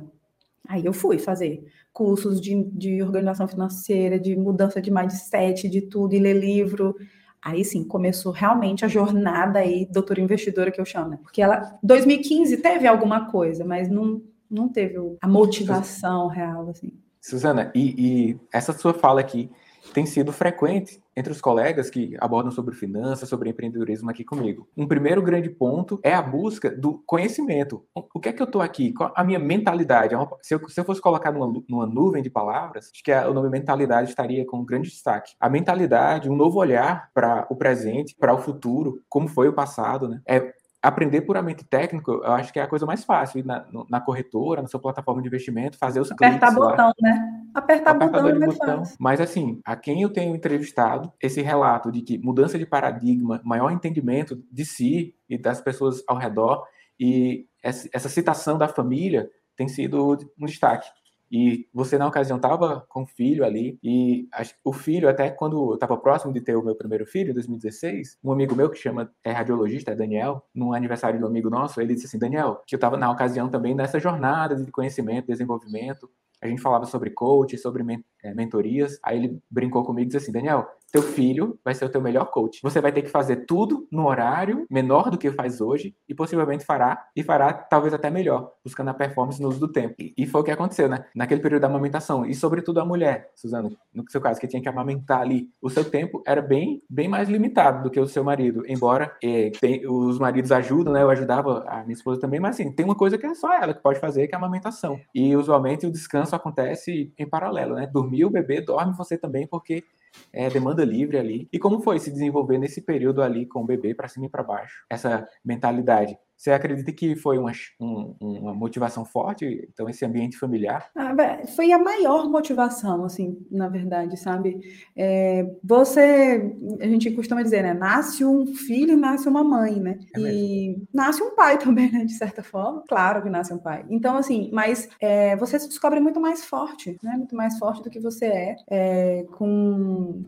Aí 0.69 0.85
eu 0.85 0.93
fui 0.93 1.19
fazer 1.19 1.65
cursos 1.93 2.41
de, 2.41 2.65
de 2.73 3.01
organização 3.03 3.47
financeira, 3.47 4.19
de 4.19 4.35
mudança 4.35 4.83
de 4.83 4.91
mindset, 4.91 5.69
de 5.69 5.81
tudo, 5.83 6.15
e 6.15 6.19
ler 6.19 6.35
livro. 6.35 6.97
Aí 7.41 7.65
sim, 7.65 7.85
começou 7.85 8.33
realmente 8.33 8.85
a 8.85 8.89
jornada 8.89 9.61
aí, 9.61 9.87
doutora 9.87 10.21
investidora 10.21 10.73
que 10.73 10.81
eu 10.81 10.85
chamo, 10.85 11.11
né? 11.11 11.19
Porque 11.23 11.41
ela, 11.41 11.79
2015 11.85 12.57
teve 12.57 12.89
alguma 12.89 13.31
coisa, 13.31 13.65
mas 13.65 13.89
não, 13.89 14.21
não 14.51 14.69
teve 14.69 14.97
a 15.21 15.29
motivação 15.29 16.27
real, 16.27 16.69
assim. 16.69 16.93
Suzana, 17.21 17.71
e, 17.75 17.95
e 17.97 18.41
essa 18.53 18.73
sua 18.73 18.93
fala 18.93 19.21
aqui 19.21 19.51
tem 19.93 20.07
sido 20.07 20.33
frequente 20.33 21.03
entre 21.17 21.33
os 21.33 21.41
colegas 21.41 21.89
que 21.89 22.15
abordam 22.21 22.51
sobre 22.51 22.75
finanças, 22.75 23.29
sobre 23.29 23.49
empreendedorismo 23.49 24.11
aqui 24.11 24.25
comigo. 24.25 24.69
Um 24.77 24.87
primeiro 24.87 25.23
grande 25.23 25.49
ponto 25.49 25.99
é 26.03 26.13
a 26.13 26.21
busca 26.21 26.71
do 26.71 27.03
conhecimento. 27.07 27.85
O 27.95 28.21
que 28.21 28.29
é 28.29 28.33
que 28.33 28.43
eu 28.43 28.47
estou 28.47 28.61
aqui? 28.61 28.93
Qual 28.93 29.13
a 29.17 29.25
minha 29.25 29.39
mentalidade? 29.39 30.15
É 30.15 30.19
se 30.43 30.55
eu, 30.55 30.69
se 30.69 30.79
eu 30.79 30.85
fosse 30.85 31.01
colocar 31.01 31.33
numa, 31.33 31.63
numa, 31.69 31.87
nuvem 31.87 32.23
de 32.23 32.29
palavras, 32.29 32.91
acho 32.93 33.03
que 33.03 33.11
a, 33.11 33.29
o 33.29 33.35
nome 33.35 33.49
mentalidade 33.49 34.11
estaria 34.11 34.45
com 34.45 34.59
um 34.59 34.65
grande 34.65 34.91
destaque. 34.91 35.33
A 35.41 35.49
mentalidade, 35.49 36.29
um 36.29 36.37
novo 36.37 36.59
olhar 36.59 37.11
para 37.15 37.47
o 37.49 37.57
presente, 37.57 38.15
para 38.19 38.35
o 38.35 38.39
futuro, 38.39 39.01
como 39.09 39.29
foi 39.29 39.49
o 39.49 39.55
passado, 39.55 40.09
né? 40.09 40.21
É 40.27 40.53
aprender 40.87 41.23
puramente 41.23 41.65
técnico, 41.65 42.13
eu 42.13 42.33
acho 42.33 42.53
que 42.53 42.61
é 42.61 42.63
a 42.63 42.69
coisa 42.69 42.87
mais 42.87 43.05
fácil. 43.05 43.41
Ir 43.41 43.45
na, 43.45 43.67
na 43.91 44.01
corretora, 44.01 44.63
na 44.63 44.69
sua 44.69 44.81
plataforma 44.81 45.21
de 45.21 45.27
investimento, 45.27 45.77
fazer 45.77 46.01
os 46.01 46.13
Apertar 46.13 46.55
botão, 46.55 46.87
lá. 46.87 46.95
né? 47.01 47.43
Apertar 47.53 47.95
botão 47.95 48.29
é 48.29 48.39
botão. 48.39 48.79
Fácil. 48.79 48.97
Mas 49.01 49.21
assim, 49.21 49.61
a 49.65 49.75
quem 49.75 50.03
eu 50.03 50.11
tenho 50.11 50.35
entrevistado, 50.35 51.13
esse 51.21 51.43
relato 51.43 51.91
de 51.91 52.03
que 52.03 52.19
mudança 52.19 52.57
de 52.57 52.65
paradigma, 52.65 53.41
maior 53.45 53.73
entendimento 53.73 54.41
de 54.51 54.65
si 54.65 55.15
e 55.29 55.37
das 55.37 55.61
pessoas 55.61 56.05
ao 56.07 56.17
redor, 56.17 56.65
e 56.99 57.47
essa 57.63 58.09
citação 58.09 58.57
da 58.57 58.69
família 58.69 59.29
tem 59.57 59.67
sido 59.67 60.17
um 60.39 60.47
destaque. 60.47 60.89
E 61.31 61.69
você, 61.73 61.99
na 61.99 62.07
ocasião, 62.07 62.37
estava 62.37 62.85
com 62.89 63.03
o 63.03 63.07
filho 63.07 63.45
ali, 63.45 63.79
e 63.83 64.29
o 64.65 64.73
filho, 64.73 65.09
até 65.09 65.31
quando 65.31 65.71
eu 65.71 65.75
estava 65.75 65.97
próximo 65.97 66.33
de 66.33 66.41
ter 66.41 66.57
o 66.57 66.63
meu 66.63 66.75
primeiro 66.75 67.05
filho, 67.07 67.31
em 67.31 67.35
2016, 67.35 68.19
um 68.23 68.33
amigo 68.33 68.55
meu 68.55 68.71
que 68.71 68.79
chama, 68.79 69.11
é 69.25 69.33
radiologista, 69.33 69.93
é 69.93 69.95
Daniel, 69.95 70.45
num 70.55 70.73
aniversário 70.73 71.19
do 71.19 71.27
amigo 71.27 71.51
nosso, 71.51 71.81
ele 71.81 71.95
disse 71.95 72.07
assim: 72.07 72.19
Daniel, 72.19 72.63
que 72.67 72.75
eu 72.75 72.79
estava 72.79 72.97
na 72.97 73.11
ocasião 73.11 73.49
também 73.49 73.75
nessa 73.75 73.99
jornada 73.99 74.57
de 74.57 74.71
conhecimento, 74.71 75.27
desenvolvimento, 75.27 76.09
a 76.41 76.47
gente 76.47 76.61
falava 76.61 76.85
sobre 76.85 77.11
coach, 77.11 77.57
sobre 77.57 77.83
é, 78.23 78.35
mentorias. 78.35 78.99
Aí 79.03 79.17
ele 79.17 79.43
brincou 79.51 79.85
comigo 79.85 80.05
e 80.05 80.07
disse 80.07 80.19
assim: 80.19 80.33
Daniel, 80.33 80.67
teu 80.93 81.03
filho 81.03 81.59
vai 81.65 81.75
ser 81.75 81.85
o 81.85 81.89
teu 81.89 82.01
melhor 82.01 82.27
coach. 82.27 82.61
Você 82.63 82.81
vai 82.81 82.93
ter 82.93 83.03
que 83.03 83.09
fazer 83.09 83.45
tudo 83.47 83.87
no 83.91 84.07
horário 84.07 84.67
menor 84.71 85.11
do 85.11 85.19
que 85.19 85.31
faz 85.31 85.61
hoje 85.61 85.95
e 86.09 86.15
possivelmente 86.15 86.65
fará, 86.65 87.07
e 87.15 87.23
fará 87.23 87.53
talvez 87.53 87.93
até 87.93 88.11
melhor, 88.11 88.53
buscando 88.65 88.91
a 88.91 88.95
performance 88.95 89.41
no 89.41 89.49
uso 89.49 89.61
do 89.61 89.69
tempo. 89.69 89.95
E 89.99 90.27
foi 90.27 90.41
o 90.41 90.45
que 90.45 90.51
aconteceu, 90.51 90.89
né? 90.89 91.05
Naquele 91.15 91.41
período 91.41 91.63
da 91.63 91.69
amamentação. 91.69 92.25
E 92.25 92.35
sobretudo 92.35 92.81
a 92.81 92.85
mulher, 92.85 93.31
Suzana, 93.35 93.71
no 93.93 94.05
seu 94.09 94.21
caso, 94.21 94.41
que 94.41 94.47
tinha 94.47 94.63
que 94.63 94.69
amamentar 94.69 95.21
ali, 95.21 95.49
o 95.61 95.69
seu 95.69 95.85
tempo 95.85 96.23
era 96.27 96.41
bem, 96.41 96.83
bem 96.89 97.09
mais 97.09 97.29
limitado 97.29 97.83
do 97.83 97.91
que 97.91 98.01
o 98.01 98.07
seu 98.07 98.25
marido. 98.25 98.63
Embora 98.67 99.15
é, 99.23 99.51
tem, 99.61 99.87
os 99.87 100.19
maridos 100.19 100.53
ajudam, 100.53 100.93
né? 100.93 101.03
Eu 101.03 101.11
ajudava 101.11 101.65
a 101.69 101.83
minha 101.83 101.95
esposa 101.95 102.21
também, 102.21 102.41
mas 102.41 102.57
assim, 102.57 102.73
tem 102.73 102.85
uma 102.85 102.95
coisa 102.95 103.19
que 103.19 103.27
é 103.27 103.35
só 103.35 103.53
ela 103.53 103.75
que 103.75 103.83
pode 103.83 103.99
fazer, 103.99 104.27
que 104.27 104.35
é 104.35 104.37
a 104.37 104.41
amamentação. 104.41 104.99
E 105.15 105.37
usualmente 105.37 105.87
o 105.87 105.91
descanso 105.91 106.35
acontece 106.35 107.13
em 107.19 107.29
paralelo, 107.29 107.75
né? 107.75 107.87
Dormir 107.87 108.25
o 108.25 108.31
bebê, 108.31 108.61
dorme 108.61 108.95
você 108.97 109.19
também, 109.19 109.47
porque 109.47 109.85
é, 110.33 110.49
demanda 110.51 110.85
livre 110.85 111.19
ali. 111.19 111.49
E 111.53 111.59
como 111.59 111.81
foi 111.81 111.99
se 111.99 112.11
desenvolver 112.11 112.59
nesse 112.59 112.81
período 112.83 113.23
ali 113.23 113.47
com 113.47 113.63
o 113.63 113.67
bebê 113.67 113.95
para 113.95 114.09
cima 114.09 114.27
e 114.27 114.31
para 114.31 114.43
baixo? 114.43 114.85
Essa 114.91 115.27
mentalidade 115.45 116.19
você 116.37 116.51
acredita 116.51 116.93
que 116.93 117.17
foi 117.17 117.39
uma, 117.39 117.51
um, 117.81 118.15
uma 118.21 118.55
motivação 118.55 119.05
forte, 119.05 119.69
então, 119.73 119.89
esse 119.89 120.05
ambiente 120.05 120.37
familiar? 120.37 120.91
Ah, 120.95 121.15
foi 121.57 121.73
a 121.73 121.79
maior 121.79 122.29
motivação, 122.29 123.05
assim, 123.05 123.39
na 123.51 123.69
verdade, 123.69 124.19
sabe? 124.19 124.61
É, 124.95 125.51
você, 125.65 126.55
a 126.79 126.87
gente 126.87 127.11
costuma 127.13 127.43
dizer, 127.43 127.63
né? 127.63 127.73
Nasce 127.73 128.25
um 128.25 128.47
filho 128.47 128.93
e 128.93 128.97
nasce 128.97 129.29
uma 129.29 129.43
mãe, 129.43 129.81
né? 129.81 129.99
É 130.15 130.21
e 130.21 130.83
nasce 130.93 131.23
um 131.23 131.35
pai 131.35 131.57
também, 131.59 131.91
né? 131.91 132.05
De 132.05 132.13
certa 132.13 132.43
forma. 132.43 132.85
Claro 132.87 133.23
que 133.23 133.31
nasce 133.31 133.55
um 133.55 133.59
pai. 133.59 133.87
Então, 133.89 134.17
assim, 134.17 134.51
mas 134.53 134.89
é, 135.01 135.35
você 135.37 135.59
se 135.59 135.69
descobre 135.69 136.01
muito 136.01 136.21
mais 136.21 136.45
forte, 136.45 136.99
né? 137.03 137.17
Muito 137.17 137.35
mais 137.35 137.59
forte 137.59 137.83
do 137.83 137.91
que 137.91 137.99
você 137.99 138.27
é, 138.27 138.57
é, 138.69 139.27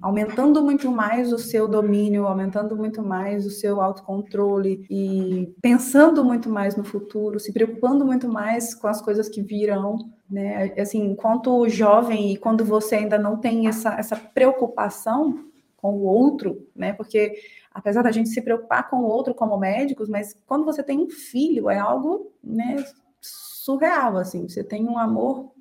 aumentando 0.00 0.62
muito 0.62 0.90
mais 0.90 1.32
o 1.32 1.38
seu 1.38 1.68
domínio, 1.68 2.26
aumentando 2.26 2.76
muito 2.76 3.02
mais 3.02 3.46
o 3.46 3.50
seu 3.50 3.80
autocontrole 3.80 4.86
e 4.90 5.54
pensando 5.60 6.08
pensando 6.08 6.24
muito 6.24 6.48
mais 6.48 6.76
no 6.76 6.84
futuro, 6.84 7.38
se 7.38 7.52
preocupando 7.52 8.04
muito 8.04 8.28
mais 8.28 8.74
com 8.74 8.86
as 8.86 9.00
coisas 9.00 9.28
que 9.28 9.42
virão, 9.42 9.96
né? 10.30 10.72
Assim, 10.78 11.02
enquanto 11.10 11.68
jovem 11.68 12.32
e 12.32 12.36
quando 12.36 12.64
você 12.64 12.96
ainda 12.96 13.18
não 13.18 13.36
tem 13.36 13.66
essa, 13.66 13.94
essa 13.94 14.16
preocupação 14.16 15.44
com 15.76 15.94
o 15.94 16.02
outro, 16.02 16.66
né? 16.74 16.92
Porque 16.92 17.34
apesar 17.72 18.02
da 18.02 18.10
gente 18.10 18.28
se 18.28 18.40
preocupar 18.40 18.88
com 18.88 18.96
o 18.98 19.06
outro 19.06 19.34
como 19.34 19.56
médicos, 19.56 20.08
mas 20.08 20.36
quando 20.46 20.64
você 20.64 20.82
tem 20.82 20.98
um 20.98 21.10
filho 21.10 21.70
é 21.70 21.78
algo, 21.78 22.32
né, 22.42 22.84
surreal 23.20 24.16
assim. 24.16 24.48
Você 24.48 24.64
tem 24.64 24.86
um 24.86 24.98
amor 24.98 25.52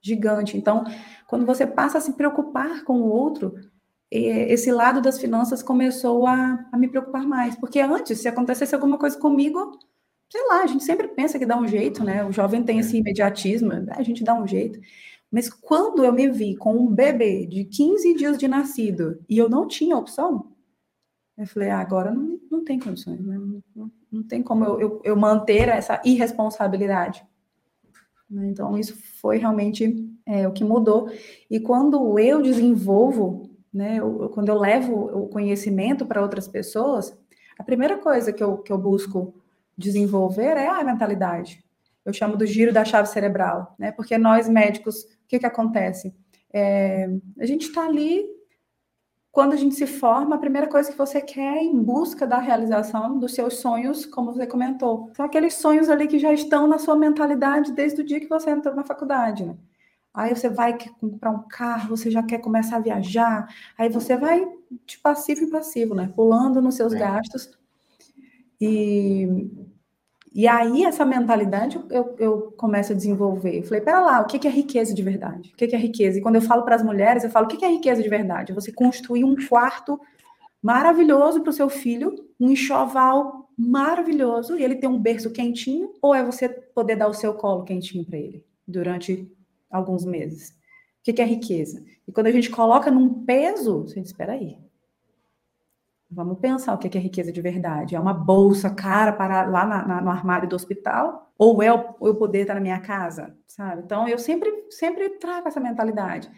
gigante. 0.00 0.56
Então, 0.56 0.84
quando 1.26 1.44
você 1.46 1.66
passa 1.66 1.98
a 1.98 2.00
se 2.00 2.12
preocupar 2.12 2.84
com 2.84 3.00
o 3.00 3.08
outro, 3.08 3.54
esse 4.10 4.72
lado 4.72 5.02
das 5.02 5.18
finanças 5.20 5.62
começou 5.62 6.26
a, 6.26 6.66
a 6.72 6.78
me 6.78 6.88
preocupar 6.88 7.26
mais, 7.26 7.54
porque 7.56 7.80
antes, 7.80 8.20
se 8.20 8.28
acontecesse 8.28 8.74
alguma 8.74 8.98
coisa 8.98 9.18
comigo, 9.18 9.78
sei 10.30 10.46
lá, 10.48 10.62
a 10.62 10.66
gente 10.66 10.84
sempre 10.84 11.08
pensa 11.08 11.38
que 11.38 11.46
dá 11.46 11.58
um 11.58 11.66
jeito, 11.66 12.02
né? 12.02 12.24
O 12.24 12.32
jovem 12.32 12.62
tem 12.62 12.78
esse 12.78 12.96
imediatismo, 12.96 13.70
a 13.90 14.02
gente 14.02 14.24
dá 14.24 14.34
um 14.34 14.46
jeito. 14.46 14.80
Mas 15.30 15.50
quando 15.50 16.04
eu 16.04 16.12
me 16.12 16.28
vi 16.30 16.56
com 16.56 16.74
um 16.74 16.86
bebê 16.86 17.46
de 17.46 17.64
15 17.64 18.14
dias 18.14 18.38
de 18.38 18.48
nascido 18.48 19.22
e 19.28 19.36
eu 19.36 19.48
não 19.48 19.66
tinha 19.66 19.96
opção, 19.96 20.52
eu 21.36 21.46
falei, 21.46 21.70
ah, 21.70 21.78
agora 21.78 22.12
não, 22.12 22.40
não 22.50 22.64
tem 22.64 22.80
condições, 22.80 23.20
né? 23.20 23.38
não, 23.38 23.62
não, 23.76 23.92
não 24.10 24.22
tem 24.22 24.42
como 24.42 24.64
eu, 24.64 24.80
eu, 24.80 25.00
eu, 25.04 25.16
manter 25.16 25.68
essa 25.68 26.00
irresponsabilidade. 26.04 27.24
Né? 28.30 28.48
Então, 28.48 28.76
isso 28.76 28.96
foi 29.20 29.38
realmente 29.38 30.08
é, 30.26 30.46
o 30.46 30.52
que 30.52 30.64
mudou. 30.64 31.10
E 31.50 31.58
quando 31.58 32.18
eu 32.18 32.42
desenvolvo, 32.42 33.50
né, 33.72 33.96
eu, 33.98 34.30
quando 34.30 34.48
eu 34.48 34.58
levo 34.58 34.94
o 34.94 35.28
conhecimento 35.28 36.06
para 36.06 36.22
outras 36.22 36.46
pessoas, 36.46 37.16
a 37.58 37.64
primeira 37.64 37.98
coisa 37.98 38.32
que 38.32 38.42
eu, 38.42 38.58
que 38.58 38.72
eu 38.72 38.78
busco 38.78 39.34
desenvolver 39.76 40.56
é 40.56 40.68
a 40.68 40.84
mentalidade. 40.84 41.64
Eu 42.04 42.12
chamo 42.12 42.36
do 42.36 42.46
giro 42.46 42.72
da 42.72 42.84
chave 42.84 43.08
cerebral, 43.08 43.74
né? 43.78 43.92
Porque 43.92 44.16
nós 44.16 44.48
médicos, 44.48 45.02
o 45.02 45.28
que 45.28 45.38
que 45.38 45.46
acontece? 45.46 46.14
É, 46.52 47.08
a 47.38 47.44
gente 47.44 47.66
está 47.66 47.84
ali 47.84 48.24
quando 49.38 49.52
a 49.52 49.56
gente 49.56 49.76
se 49.76 49.86
forma, 49.86 50.34
a 50.34 50.38
primeira 50.38 50.66
coisa 50.66 50.90
que 50.90 50.98
você 50.98 51.20
quer 51.20 51.58
é 51.58 51.62
em 51.62 51.80
busca 51.80 52.26
da 52.26 52.40
realização 52.40 53.20
dos 53.20 53.34
seus 53.34 53.58
sonhos, 53.58 54.04
como 54.04 54.32
você 54.32 54.48
comentou. 54.48 55.12
São 55.14 55.24
aqueles 55.24 55.54
sonhos 55.54 55.88
ali 55.88 56.08
que 56.08 56.18
já 56.18 56.32
estão 56.32 56.66
na 56.66 56.76
sua 56.76 56.96
mentalidade 56.96 57.70
desde 57.70 58.00
o 58.00 58.04
dia 58.04 58.18
que 58.18 58.28
você 58.28 58.50
entrou 58.50 58.74
na 58.74 58.82
faculdade, 58.82 59.44
né? 59.44 59.56
Aí 60.12 60.34
você 60.34 60.48
vai 60.48 60.76
comprar 61.00 61.30
um 61.30 61.44
carro, 61.46 61.96
você 61.96 62.10
já 62.10 62.20
quer 62.20 62.38
começar 62.38 62.78
a 62.78 62.80
viajar, 62.80 63.46
aí 63.78 63.88
você 63.88 64.16
vai 64.16 64.44
de 64.84 64.98
passivo 64.98 65.44
em 65.44 65.50
passivo, 65.50 65.94
né? 65.94 66.12
Pulando 66.16 66.60
nos 66.60 66.74
seus 66.74 66.92
é. 66.92 66.98
gastos 66.98 67.56
e, 68.60 69.48
e 70.32 70.46
aí, 70.46 70.84
essa 70.84 71.04
mentalidade 71.04 71.80
eu, 71.90 72.14
eu 72.18 72.52
começo 72.56 72.92
a 72.92 72.96
desenvolver. 72.96 73.58
Eu 73.58 73.62
falei, 73.64 73.80
pera 73.80 74.00
lá, 74.00 74.20
o 74.20 74.26
que 74.26 74.46
é 74.46 74.50
riqueza 74.50 74.94
de 74.94 75.02
verdade? 75.02 75.52
O 75.52 75.56
que 75.56 75.64
é 75.74 75.78
riqueza? 75.78 76.18
E 76.18 76.22
quando 76.22 76.36
eu 76.36 76.42
falo 76.42 76.62
para 76.62 76.74
as 76.74 76.82
mulheres, 76.82 77.24
eu 77.24 77.30
falo, 77.30 77.46
o 77.46 77.48
que 77.48 77.64
é 77.64 77.68
riqueza 77.68 78.02
de 78.02 78.08
verdade? 78.08 78.52
Você 78.52 78.72
construir 78.72 79.24
um 79.24 79.34
quarto 79.48 79.98
maravilhoso 80.62 81.40
para 81.40 81.50
o 81.50 81.52
seu 81.52 81.68
filho, 81.68 82.14
um 82.38 82.50
enxoval 82.50 83.48
maravilhoso, 83.56 84.56
e 84.56 84.62
ele 84.62 84.76
ter 84.76 84.86
um 84.86 84.98
berço 84.98 85.30
quentinho, 85.30 85.92
ou 86.00 86.14
é 86.14 86.22
você 86.22 86.48
poder 86.48 86.96
dar 86.96 87.08
o 87.08 87.14
seu 87.14 87.34
colo 87.34 87.64
quentinho 87.64 88.04
para 88.04 88.18
ele 88.18 88.44
durante 88.66 89.30
alguns 89.70 90.04
meses? 90.04 90.50
O 91.00 91.12
que 91.12 91.22
é 91.22 91.24
riqueza? 91.24 91.82
E 92.06 92.12
quando 92.12 92.26
a 92.26 92.32
gente 92.32 92.50
coloca 92.50 92.90
num 92.90 93.24
peso, 93.24 93.82
você 93.82 94.00
diz, 94.00 94.10
espera 94.10 94.32
aí, 94.32 94.58
Vamos 96.10 96.38
pensar 96.38 96.72
o 96.72 96.78
que 96.78 96.96
é 96.96 97.00
riqueza 97.00 97.30
de 97.30 97.40
verdade. 97.42 97.94
É 97.94 98.00
uma 98.00 98.14
bolsa 98.14 98.70
cara 98.70 99.12
para 99.12 99.46
lá 99.46 99.66
na, 99.66 99.86
na, 99.86 100.00
no 100.00 100.10
armário 100.10 100.48
do 100.48 100.56
hospital? 100.56 101.30
Ou 101.36 101.62
é 101.62 101.72
o, 101.72 101.94
eu 102.00 102.14
poder 102.14 102.40
estar 102.40 102.54
na 102.54 102.60
minha 102.60 102.80
casa? 102.80 103.36
Sabe? 103.46 103.82
Então, 103.84 104.08
eu 104.08 104.18
sempre, 104.18 104.50
sempre 104.70 105.10
trago 105.18 105.48
essa 105.48 105.60
mentalidade. 105.60 106.30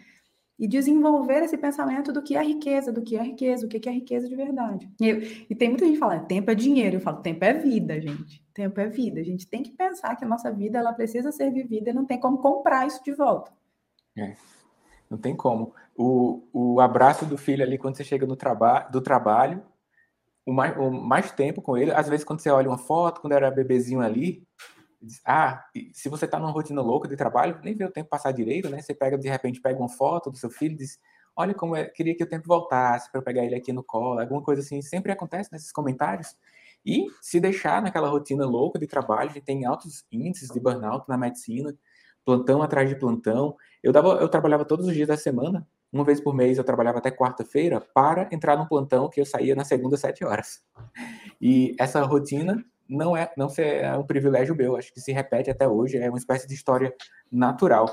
E 0.59 0.67
desenvolver 0.67 1.41
esse 1.41 1.57
pensamento 1.57 2.11
do 2.11 2.21
que 2.21 2.35
é 2.35 2.43
riqueza, 2.43 2.91
do 2.91 3.01
que 3.01 3.15
é 3.15 3.23
riqueza, 3.23 3.65
o 3.65 3.69
que 3.69 3.89
é 3.89 3.91
riqueza 3.91 4.27
de 4.27 4.35
verdade. 4.35 4.89
E, 4.99 5.07
eu, 5.07 5.21
e 5.49 5.55
tem 5.55 5.69
muita 5.69 5.85
gente 5.85 5.95
que 5.95 5.99
fala, 5.99 6.19
tempo 6.19 6.51
é 6.51 6.55
dinheiro. 6.55 6.97
Eu 6.97 7.01
falo, 7.01 7.21
tempo 7.21 7.43
é 7.45 7.53
vida, 7.53 7.99
gente. 7.99 8.45
Tempo 8.53 8.79
é 8.79 8.87
vida. 8.87 9.21
A 9.21 9.23
gente 9.23 9.47
tem 9.47 9.63
que 9.63 9.71
pensar 9.71 10.15
que 10.17 10.25
a 10.25 10.27
nossa 10.27 10.51
vida 10.51 10.77
ela 10.77 10.91
precisa 10.91 11.31
ser 11.31 11.49
vivida 11.49 11.89
e 11.89 11.93
não 11.93 12.05
tem 12.05 12.19
como 12.19 12.39
comprar 12.39 12.85
isso 12.85 13.01
de 13.03 13.13
volta. 13.13 13.51
É. 14.17 14.35
Não 15.09 15.17
tem 15.17 15.35
como. 15.35 15.73
O, 15.95 16.47
o 16.53 16.79
abraço 16.79 17.25
do 17.25 17.37
filho 17.37 17.63
ali 17.63 17.77
quando 17.77 17.97
você 17.97 18.03
chega 18.03 18.25
no 18.25 18.35
traba 18.35 18.87
do 18.91 19.01
trabalho, 19.01 19.63
o 20.45 20.53
mais, 20.53 20.77
o 20.77 20.89
mais 20.89 21.31
tempo 21.31 21.61
com 21.61 21.77
ele, 21.77 21.91
às 21.91 22.07
vezes 22.09 22.25
quando 22.25 22.39
você 22.39 22.49
olha 22.49 22.69
uma 22.69 22.77
foto, 22.77 23.21
quando 23.21 23.33
era 23.33 23.51
bebezinho 23.51 24.01
ali, 24.01 24.47
diz, 25.01 25.21
ah, 25.25 25.63
se 25.93 26.09
você 26.09 26.27
tá 26.27 26.39
numa 26.39 26.51
rotina 26.51 26.81
louca 26.81 27.07
de 27.07 27.15
trabalho, 27.15 27.59
nem 27.63 27.75
vê 27.75 27.85
o 27.85 27.91
tempo 27.91 28.09
passar 28.09 28.31
direito, 28.31 28.69
né? 28.69 28.81
Você 28.81 28.93
pega, 28.93 29.17
de 29.17 29.29
repente, 29.29 29.61
pega 29.61 29.79
uma 29.79 29.89
foto 29.89 30.31
do 30.31 30.37
seu 30.37 30.49
filho 30.49 30.73
e 30.73 30.77
diz, 30.77 30.99
olha 31.35 31.53
como 31.53 31.75
é, 31.75 31.85
queria 31.85 32.15
que 32.15 32.23
o 32.23 32.27
tempo 32.27 32.47
voltasse 32.47 33.11
para 33.11 33.21
pegar 33.21 33.43
ele 33.43 33.55
aqui 33.55 33.73
no 33.73 33.83
colo, 33.83 34.19
alguma 34.19 34.41
coisa 34.41 34.61
assim, 34.61 34.81
sempre 34.81 35.11
acontece 35.11 35.51
nesses 35.51 35.71
comentários. 35.71 36.35
E 36.85 37.07
se 37.21 37.39
deixar 37.39 37.81
naquela 37.81 38.09
rotina 38.09 38.45
louca 38.45 38.79
de 38.79 38.87
trabalho, 38.87 39.29
a 39.29 39.33
gente 39.33 39.45
tem 39.45 39.65
altos 39.65 40.05
índices 40.11 40.49
de 40.49 40.59
burnout 40.59 41.07
na 41.07 41.17
medicina, 41.17 41.75
plantão 42.25 42.61
atrás 42.61 42.89
de 42.89 42.95
plantão. 42.95 43.55
Eu, 43.83 43.91
dava, 43.91 44.09
eu 44.15 44.29
trabalhava 44.29 44.65
todos 44.65 44.87
os 44.87 44.93
dias 44.93 45.07
da 45.07 45.17
semana, 45.17 45.67
uma 45.91 46.03
vez 46.03 46.21
por 46.21 46.33
mês 46.33 46.57
eu 46.57 46.63
trabalhava 46.63 46.99
até 46.99 47.11
quarta-feira 47.11 47.81
para 47.93 48.29
entrar 48.31 48.57
no 48.57 48.67
plantão 48.67 49.09
que 49.09 49.19
eu 49.19 49.25
saía 49.25 49.55
na 49.55 49.65
segunda 49.65 49.97
sete 49.97 50.23
horas. 50.23 50.63
E 51.39 51.75
essa 51.79 52.01
rotina 52.03 52.63
não 52.87 53.15
é 53.15 53.31
não 53.37 53.47
é 53.57 53.97
um 53.97 54.05
privilégio 54.05 54.55
meu, 54.55 54.75
acho 54.75 54.93
que 54.93 55.01
se 55.01 55.11
repete 55.11 55.49
até 55.49 55.67
hoje, 55.67 55.97
é 55.97 56.09
uma 56.09 56.17
espécie 56.17 56.47
de 56.47 56.53
história 56.53 56.93
natural, 57.31 57.85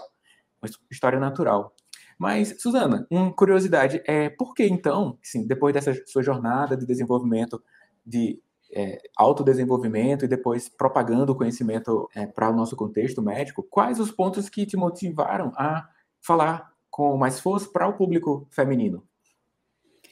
uma 0.63 0.71
história 0.91 1.19
natural. 1.19 1.75
Mas, 2.19 2.61
Suzana, 2.61 3.07
uma 3.09 3.33
curiosidade 3.33 4.03
é 4.05 4.29
por 4.29 4.53
que 4.53 4.65
então, 4.65 5.17
sim, 5.23 5.47
depois 5.47 5.73
dessa 5.73 5.95
sua 6.05 6.23
jornada 6.23 6.77
de 6.77 6.85
desenvolvimento 6.85 7.63
de 8.05 8.43
é, 8.73 9.01
autodesenvolvimento 9.17 10.25
e 10.25 10.29
depois 10.29 10.69
propagando 10.69 11.33
o 11.33 11.37
conhecimento 11.37 12.09
é, 12.15 12.27
para 12.27 12.51
o 12.51 12.57
nosso 12.57 12.75
contexto 12.75 13.23
médico, 13.23 13.63
quais 13.63 14.01
os 14.01 14.11
pontos 14.11 14.49
que 14.49 14.67
te 14.67 14.77
motivaram 14.77 15.53
a 15.57 15.89
falar 16.21 16.73
com 16.99 17.17
mais 17.17 17.39
força 17.39 17.71
para 17.73 17.87
o 17.87 17.93
público 17.93 18.45
feminino? 18.51 19.05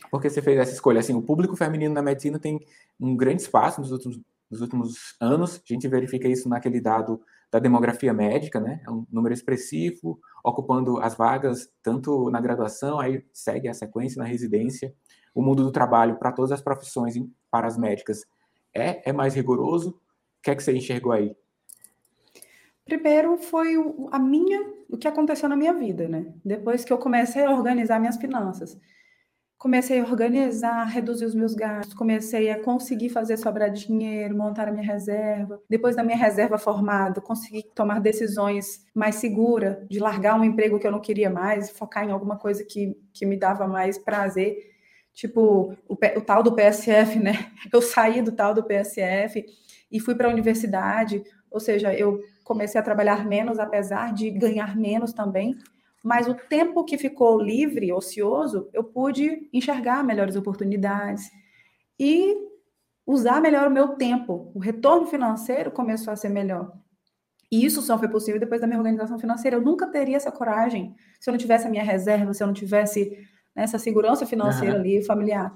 Porque 0.08 0.30
você 0.30 0.40
fez 0.40 0.56
essa 0.56 0.72
escolha? 0.72 1.00
Assim, 1.00 1.14
o 1.14 1.20
público 1.20 1.56
feminino 1.56 1.92
na 1.92 2.00
medicina 2.00 2.38
tem 2.38 2.64
um 3.00 3.16
grande 3.16 3.42
espaço 3.42 3.80
nos 3.80 3.90
últimos, 3.90 4.20
nos 4.48 4.60
últimos 4.60 5.16
anos. 5.20 5.56
A 5.56 5.72
gente 5.72 5.88
verifica 5.88 6.28
isso 6.28 6.48
naquele 6.48 6.80
dado 6.80 7.20
da 7.50 7.58
demografia 7.58 8.12
médica, 8.12 8.60
né? 8.60 8.80
É 8.86 8.90
um 8.90 9.04
número 9.10 9.34
expressivo, 9.34 10.20
ocupando 10.44 10.98
as 10.98 11.16
vagas 11.16 11.68
tanto 11.82 12.30
na 12.30 12.40
graduação, 12.40 13.00
aí 13.00 13.24
segue 13.32 13.66
a 13.66 13.74
sequência 13.74 14.20
na 14.20 14.24
residência. 14.24 14.94
O 15.34 15.42
mundo 15.42 15.64
do 15.64 15.72
trabalho 15.72 16.20
para 16.20 16.30
todas 16.30 16.52
as 16.52 16.62
profissões, 16.62 17.14
para 17.50 17.66
as 17.66 17.76
médicas, 17.76 18.24
é, 18.72 19.10
é 19.10 19.12
mais 19.12 19.34
rigoroso? 19.34 19.90
O 19.90 19.94
que 20.40 20.52
é 20.52 20.54
que 20.54 20.62
você 20.62 20.72
enxergou 20.72 21.10
aí? 21.10 21.34
Primeiro 22.86 23.36
foi 23.36 23.76
o, 23.76 24.08
a 24.12 24.18
minha, 24.18 24.64
o 24.88 24.96
que 24.96 25.08
aconteceu 25.08 25.48
na 25.48 25.56
minha 25.56 25.74
vida, 25.74 26.08
né? 26.08 26.32
Depois 26.44 26.84
que 26.84 26.92
eu 26.92 26.98
comecei 26.98 27.44
a 27.44 27.50
organizar 27.50 27.98
minhas 27.98 28.16
finanças. 28.16 28.78
Comecei 29.58 29.98
a 29.98 30.04
organizar, 30.04 30.84
reduzir 30.84 31.24
os 31.24 31.34
meus 31.34 31.52
gastos, 31.52 31.94
comecei 31.94 32.48
a 32.48 32.62
conseguir 32.62 33.08
fazer 33.08 33.36
sobrar 33.38 33.70
dinheiro, 33.72 34.36
montar 34.36 34.68
a 34.68 34.70
minha 34.70 34.86
reserva. 34.86 35.60
Depois 35.68 35.96
da 35.96 36.04
minha 36.04 36.16
reserva 36.16 36.58
formada, 36.58 37.20
consegui 37.20 37.64
tomar 37.74 38.00
decisões 38.00 38.86
mais 38.94 39.16
seguras, 39.16 39.78
de 39.88 39.98
largar 39.98 40.38
um 40.38 40.44
emprego 40.44 40.78
que 40.78 40.86
eu 40.86 40.92
não 40.92 41.00
queria 41.00 41.28
mais, 41.28 41.70
focar 41.70 42.04
em 42.04 42.12
alguma 42.12 42.38
coisa 42.38 42.64
que, 42.64 42.96
que 43.12 43.26
me 43.26 43.36
dava 43.36 43.66
mais 43.66 43.98
prazer 43.98 44.56
tipo 45.12 45.74
o, 45.88 45.94
o, 45.94 46.20
tal 46.20 46.42
do 46.42 46.54
PSF, 46.54 47.18
né? 47.18 47.50
Eu 47.72 47.80
saí 47.80 48.20
do 48.20 48.30
tal 48.30 48.52
do 48.52 48.62
PSF 48.62 49.44
e 49.90 49.98
fui 49.98 50.14
para 50.14 50.28
a 50.28 50.30
universidade, 50.30 51.24
ou 51.50 51.58
seja, 51.58 51.92
eu 51.94 52.20
comecei 52.46 52.80
a 52.80 52.84
trabalhar 52.84 53.26
menos, 53.26 53.58
apesar 53.58 54.14
de 54.14 54.30
ganhar 54.30 54.76
menos 54.76 55.12
também, 55.12 55.58
mas 56.02 56.28
o 56.28 56.34
tempo 56.34 56.84
que 56.84 56.96
ficou 56.96 57.42
livre, 57.42 57.92
ocioso, 57.92 58.70
eu 58.72 58.84
pude 58.84 59.48
enxergar 59.52 60.04
melhores 60.04 60.36
oportunidades 60.36 61.28
e 61.98 62.36
usar 63.04 63.40
melhor 63.40 63.66
o 63.66 63.70
meu 63.70 63.96
tempo. 63.96 64.52
O 64.54 64.60
retorno 64.60 65.06
financeiro 65.06 65.72
começou 65.72 66.12
a 66.12 66.16
ser 66.16 66.28
melhor. 66.28 66.72
E 67.50 67.66
isso 67.66 67.82
só 67.82 67.98
foi 67.98 68.08
possível 68.08 68.38
depois 68.38 68.60
da 68.60 68.66
minha 68.68 68.78
organização 68.78 69.18
financeira. 69.18 69.56
Eu 69.56 69.60
nunca 69.60 69.88
teria 69.88 70.16
essa 70.16 70.30
coragem 70.30 70.94
se 71.18 71.28
eu 71.28 71.32
não 71.32 71.38
tivesse 71.38 71.66
a 71.66 71.70
minha 71.70 71.82
reserva, 71.82 72.32
se 72.32 72.44
eu 72.44 72.46
não 72.46 72.54
tivesse 72.54 73.10
né, 73.56 73.64
essa 73.64 73.78
segurança 73.78 74.24
financeira 74.24 74.74
uhum. 74.74 74.80
ali, 74.80 75.04
familiar. 75.04 75.52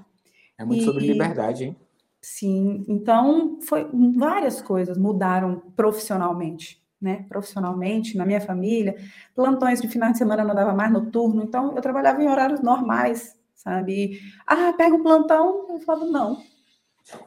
É 0.57 0.65
muito 0.65 0.81
e, 0.81 0.85
sobre 0.85 1.07
liberdade, 1.07 1.63
hein? 1.63 1.75
Sim, 2.21 2.85
então 2.87 3.59
foi 3.61 3.89
várias 4.15 4.61
coisas 4.61 4.95
mudaram 4.95 5.59
profissionalmente, 5.75 6.79
né? 7.01 7.25
Profissionalmente, 7.27 8.15
na 8.15 8.25
minha 8.25 8.39
família, 8.39 8.95
plantões 9.33 9.81
de 9.81 9.87
final 9.87 10.11
de 10.11 10.19
semana 10.19 10.43
não 10.43 10.53
dava 10.53 10.73
mais 10.73 10.91
noturno, 10.91 11.43
então 11.43 11.75
eu 11.75 11.81
trabalhava 11.81 12.21
em 12.21 12.27
horários 12.29 12.61
normais, 12.61 13.35
sabe? 13.55 13.93
E, 13.93 14.19
ah, 14.45 14.71
pega 14.73 14.95
um 14.95 15.01
plantão, 15.01 15.65
eu 15.69 15.79
falava, 15.79 16.05
não. 16.05 16.43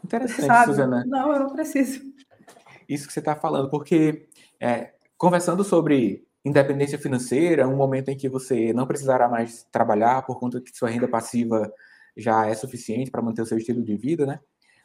Interessante, 0.05 0.47
sabe? 0.47 0.67
Suzana. 0.67 1.05
Não, 1.05 1.33
eu 1.33 1.41
não 1.41 1.51
preciso. 1.51 2.01
Isso 2.89 3.09
que 3.09 3.13
você 3.13 3.19
está 3.19 3.35
falando, 3.35 3.69
porque 3.71 4.29
é, 4.61 4.93
conversando 5.19 5.65
sobre 5.65 6.25
independência 6.45 6.99
financeira, 6.99 7.67
um 7.67 7.77
momento 7.77 8.11
em 8.11 8.17
que 8.17 8.29
você 8.29 8.73
não 8.73 8.87
precisará 8.87 9.29
mais 9.29 9.67
trabalhar 9.73 10.23
por 10.23 10.39
conta 10.39 10.61
que 10.61 10.77
sua 10.77 10.91
renda 10.91 11.09
passiva 11.09 11.73
já 12.17 12.47
é 12.47 12.55
suficiente 12.55 13.11
para 13.11 13.23
manter 13.23 13.43
o 13.43 13.47
seu 13.47 13.59
estilo 13.59 13.83
de 13.83 13.97
vida, 13.97 14.25
né? 14.25 14.39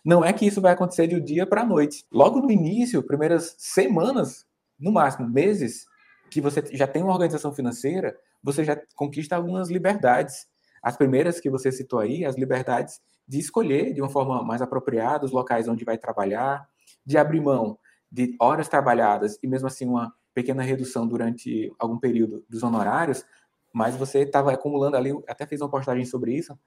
Não 0.03 0.23
é 0.23 0.31
que 0.31 0.45
isso 0.45 0.61
vai 0.61 0.73
acontecer 0.73 1.07
de 1.07 1.15
um 1.15 1.23
dia 1.23 1.45
para 1.45 1.61
a 1.61 1.65
noite. 1.65 2.05
Logo 2.11 2.39
no 2.39 2.51
início, 2.51 3.03
primeiras 3.03 3.55
semanas, 3.57 4.45
no 4.79 4.91
máximo 4.91 5.27
meses, 5.27 5.85
que 6.29 6.39
você 6.39 6.63
já 6.71 6.87
tem 6.87 7.03
uma 7.03 7.13
organização 7.13 7.53
financeira, 7.53 8.15
você 8.41 8.63
já 8.63 8.79
conquista 8.95 9.35
algumas 9.35 9.69
liberdades. 9.69 10.47
As 10.81 10.95
primeiras 10.95 11.39
que 11.39 11.49
você 11.49 11.71
citou 11.71 11.99
aí, 11.99 12.23
as 12.23 12.35
liberdades 12.35 13.01
de 13.27 13.37
escolher 13.37 13.93
de 13.93 14.01
uma 14.01 14.09
forma 14.09 14.43
mais 14.43 14.61
apropriada 14.61 15.25
os 15.25 15.31
locais 15.31 15.67
onde 15.67 15.83
vai 15.83 15.97
trabalhar, 15.97 16.67
de 17.05 17.17
abrir 17.17 17.41
mão 17.41 17.77
de 18.11 18.35
horas 18.39 18.67
trabalhadas 18.67 19.37
e 19.43 19.47
mesmo 19.47 19.67
assim 19.67 19.85
uma 19.85 20.13
pequena 20.33 20.63
redução 20.63 21.07
durante 21.07 21.71
algum 21.77 21.97
período 21.97 22.43
dos 22.49 22.63
honorários, 22.63 23.25
mas 23.73 23.95
você 23.95 24.19
estava 24.19 24.51
acumulando 24.51 24.97
ali, 24.97 25.11
até 25.27 25.45
fiz 25.45 25.61
uma 25.61 25.69
postagem 25.69 26.05
sobre 26.05 26.33
isso, 26.33 26.57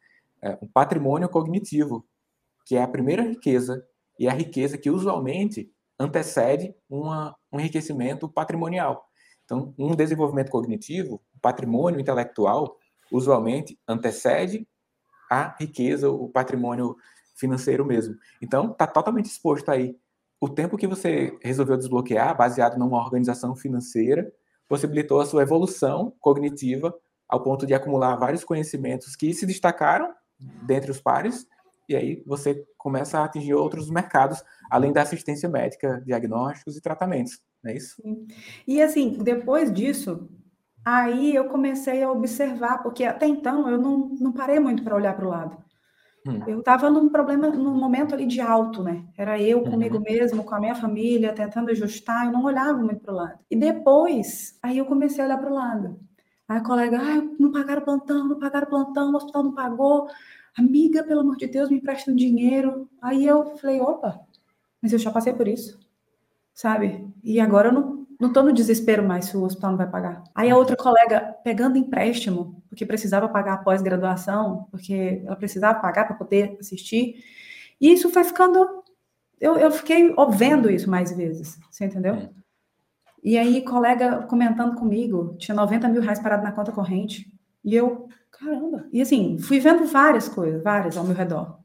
é, 0.41 0.57
um 0.63 0.69
patrimônio 0.69 1.29
cognitivo, 1.29 2.05
que 2.65 2.77
é 2.77 2.83
a 2.83 2.89
primeira 2.89 3.23
riqueza 3.23 3.85
e 4.19 4.29
a 4.29 4.33
riqueza 4.33 4.79
que 4.79 4.91
usualmente 4.91 5.71
antecede 5.99 6.75
uma, 6.89 7.35
um 7.53 7.59
enriquecimento 7.61 8.29
patrimonial. 8.29 9.05
Então, 9.45 9.75
um 9.79 9.95
desenvolvimento 9.95 10.51
cognitivo, 10.51 11.21
patrimônio 11.41 12.01
intelectual, 12.01 12.77
usualmente 13.11 13.79
antecede 13.87 14.67
a 15.31 15.55
riqueza, 15.59 16.11
o 16.11 16.29
patrimônio 16.29 16.97
financeiro 17.35 17.85
mesmo. 17.85 18.15
Então, 18.41 18.71
está 18.71 18.87
totalmente 18.87 19.27
exposto 19.27 19.71
aí. 19.71 19.97
O 20.41 20.49
tempo 20.49 20.77
que 20.77 20.87
você 20.87 21.37
resolveu 21.43 21.77
desbloquear, 21.77 22.37
baseado 22.37 22.79
numa 22.79 22.99
organização 22.99 23.55
financeira, 23.55 24.33
possibilitou 24.69 25.21
a 25.21 25.27
sua 25.27 25.43
evolução 25.43 26.15
cognitiva 26.21 26.95
ao 27.29 27.43
ponto 27.43 27.67
de 27.67 27.75
acumular 27.75 28.17
vários 28.17 28.45
conhecimentos 28.45 29.17
que 29.17 29.33
se 29.33 29.47
destacaram 29.47 30.13
dentre 30.39 30.91
os 30.91 31.01
pares, 31.01 31.47
e 31.93 31.97
aí 31.97 32.23
você 32.27 32.65
começa 32.77 33.19
a 33.19 33.25
atingir 33.25 33.55
outros 33.55 33.91
mercados, 33.91 34.43
além 34.71 34.93
da 34.93 35.03
assistência 35.03 35.49
médica, 35.49 36.03
diagnósticos 36.05 36.77
e 36.77 36.81
tratamentos, 36.81 37.41
não 37.63 37.71
é 37.71 37.77
isso? 37.77 38.03
E 38.67 38.83
assim, 38.83 39.19
depois 39.23 39.73
disso, 39.73 40.29
Aí 40.85 41.35
eu 41.35 41.45
comecei 41.45 42.03
a 42.03 42.11
observar, 42.11 42.83
porque 42.83 43.05
até 43.05 43.27
então 43.27 43.69
eu 43.69 43.79
não, 43.79 44.11
não 44.21 44.33
parei 44.33 44.59
muito 44.59 44.83
para 44.83 44.97
olhar 44.97 45.15
para 45.15 45.27
o 45.27 45.31
lado. 45.31 45.57
Hum. 46.27 46.41
Eu 46.47 46.59
estava 46.59 46.91
num 46.91 47.09
problema, 47.09 47.49
num 47.49 47.75
momento 47.75 48.15
ali 48.15 48.27
de 48.27 48.41
alto, 48.41 48.83
né? 48.83 49.05
Era 49.17 49.41
eu 49.41 49.59
uhum. 49.59 49.71
comigo 49.71 49.97
uhum. 49.97 50.03
mesmo, 50.03 50.45
com 50.45 50.55
a 50.55 50.61
minha 50.61 50.75
família, 50.75 51.33
tentando 51.33 51.71
ajustar, 51.71 52.27
eu 52.27 52.33
não 52.33 52.45
olhava 52.45 52.79
muito 52.79 53.01
para 53.01 53.13
o 53.13 53.17
lado. 53.17 53.39
E 53.51 53.57
depois, 53.57 54.59
aí 54.63 54.79
eu 54.79 54.85
comecei 54.85 55.23
a 55.23 55.27
olhar 55.27 55.39
para 55.39 55.51
o 55.51 55.55
lado. 55.55 56.01
Aí 56.49 56.59
a 56.59 56.63
colega, 56.63 56.99
ah, 57.01 57.23
não 57.39 57.53
pagaram 57.53 57.83
plantão, 57.83 58.29
não 58.29 58.39
pagaram 58.39 58.69
plantão, 58.69 59.13
o 59.13 59.17
hospital 59.17 59.43
não 59.45 59.55
pagou. 59.55 60.09
Amiga, 60.57 61.03
pelo 61.03 61.21
amor 61.21 61.37
de 61.37 61.47
Deus, 61.47 61.71
me 61.71 61.79
empresta 61.79 62.11
um 62.11 62.17
dinheiro. 62.17 62.89
Aí 63.01 63.27
eu 63.27 63.57
falei, 63.57 63.81
opa, 63.81 64.21
mas 64.81 64.93
eu 64.93 64.99
já 64.99 65.11
passei 65.11 65.33
por 65.33 65.49
isso, 65.49 65.79
sabe? 66.53 67.07
E 67.23 67.41
agora 67.41 67.69
eu 67.69 67.73
não, 67.73 68.07
não 68.21 68.29
estou 68.29 68.43
no 68.43 68.53
desespero 68.53 69.03
mais 69.03 69.27
se 69.27 69.37
o 69.37 69.43
hospital 69.43 69.71
não 69.71 69.79
vai 69.79 69.91
pagar. 69.91 70.23
Aí 70.35 70.51
a 70.51 70.57
outra 70.57 70.77
colega 70.77 71.37
pegando 71.43 71.79
empréstimo, 71.79 72.63
porque 72.69 72.85
precisava 72.85 73.29
pagar 73.29 73.55
a 73.55 73.59
pós-graduação, 73.59 74.69
porque 74.71 75.23
ela 75.25 75.37
precisava 75.37 75.81
pagar 75.81 76.07
para 76.07 76.17
poder 76.17 76.57
assistir. 76.61 77.25
E 77.81 77.93
isso 77.93 78.11
foi 78.11 78.25
ficando. 78.25 78.83
Eu, 79.41 79.57
eu 79.57 79.71
fiquei 79.71 80.15
vendo 80.31 80.71
isso 80.71 80.89
mais 80.89 81.17
vezes, 81.17 81.59
você 81.71 81.87
entendeu? 81.87 82.15
É. 82.15 82.31
E 83.25 83.39
aí, 83.39 83.63
colega 83.63 84.23
comentando 84.23 84.75
comigo, 84.75 85.37
tinha 85.39 85.55
90 85.55 85.89
mil 85.89 86.03
reais 86.03 86.21
parado 86.21 86.43
na 86.43 86.53
conta 86.53 86.73
corrente. 86.73 87.33
E 87.65 87.75
eu, 87.75 88.09
caramba. 88.43 88.87
E 88.93 89.01
assim, 89.01 89.39
fui 89.39 89.61
vendo 89.61 89.85
várias 89.85 90.29
coisas, 90.29 90.63
várias 90.63 90.97
ao 90.97 91.05
meu 91.05 91.15
redor. 91.15 91.59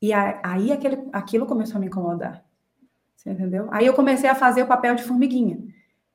E 0.00 0.12
aí 0.12 0.72
aquele, 0.72 1.08
aquilo 1.12 1.46
começou 1.46 1.76
a 1.76 1.80
me 1.80 1.86
incomodar. 1.86 2.44
Você 3.16 3.30
entendeu? 3.30 3.68
Aí 3.70 3.86
eu 3.86 3.94
comecei 3.94 4.28
a 4.28 4.34
fazer 4.34 4.62
o 4.62 4.66
papel 4.66 4.94
de 4.94 5.02
formiguinha 5.02 5.58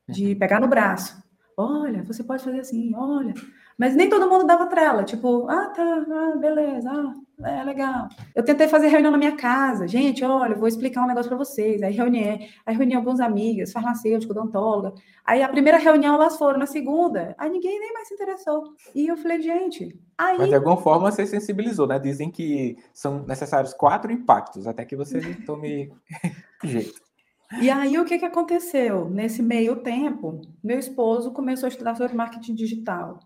de 0.07 0.35
pegar 0.35 0.59
no 0.59 0.67
braço. 0.67 1.21
Olha, 1.57 2.03
você 2.03 2.23
pode 2.23 2.43
fazer 2.43 2.59
assim, 2.59 2.93
olha. 2.95 3.33
Mas 3.79 3.95
nem 3.95 4.09
todo 4.09 4.29
mundo 4.29 4.45
dava 4.45 4.67
trela, 4.67 5.05
tipo, 5.05 5.47
ah, 5.49 5.69
tá, 5.69 6.05
ah, 6.11 6.35
beleza, 6.35 6.91
ah, 6.91 7.15
é 7.49 7.63
legal. 7.63 8.09
Eu 8.35 8.43
tentei 8.43 8.67
fazer 8.67 8.89
reunião 8.89 9.09
na 9.09 9.17
minha 9.17 9.37
casa. 9.37 9.87
Gente, 9.87 10.21
olha, 10.21 10.53
vou 10.53 10.67
explicar 10.67 11.01
um 11.01 11.07
negócio 11.07 11.29
para 11.29 11.37
vocês. 11.37 11.81
Aí 11.81 11.93
reuni, 11.93 12.49
aí 12.65 12.75
reuni 12.75 12.93
algumas 12.93 13.21
amigas, 13.21 13.71
farmacêutico, 13.71 14.33
odontóloga. 14.33 14.93
Aí 15.25 15.41
a 15.41 15.47
primeira 15.47 15.77
reunião 15.77 16.15
elas 16.15 16.37
foram, 16.37 16.59
na 16.59 16.65
segunda, 16.65 17.33
aí 17.37 17.49
ninguém 17.49 17.79
nem 17.79 17.93
mais 17.93 18.09
se 18.09 18.15
interessou. 18.15 18.65
E 18.93 19.07
eu 19.07 19.15
falei, 19.15 19.41
gente, 19.41 19.97
aí... 20.17 20.37
Mas 20.37 20.49
de 20.49 20.55
alguma 20.55 20.75
forma 20.75 21.09
você 21.09 21.25
sensibilizou, 21.25 21.87
né? 21.87 21.97
Dizem 21.97 22.29
que 22.29 22.75
são 22.93 23.23
necessários 23.25 23.73
quatro 23.73 24.11
impactos 24.11 24.67
até 24.67 24.83
que 24.83 24.97
você 24.97 25.21
tome 25.45 25.89
jeito. 26.65 26.99
E 27.61 27.69
aí, 27.69 27.97
o 27.97 28.05
que, 28.05 28.19
que 28.19 28.25
aconteceu? 28.25 29.09
Nesse 29.09 29.41
meio 29.41 29.77
tempo, 29.77 30.41
meu 30.63 30.77
esposo 30.77 31.31
começou 31.31 31.65
a 31.65 31.69
estudar 31.69 31.95
sobre 31.95 32.13
marketing 32.13 32.53
digital. 32.53 33.19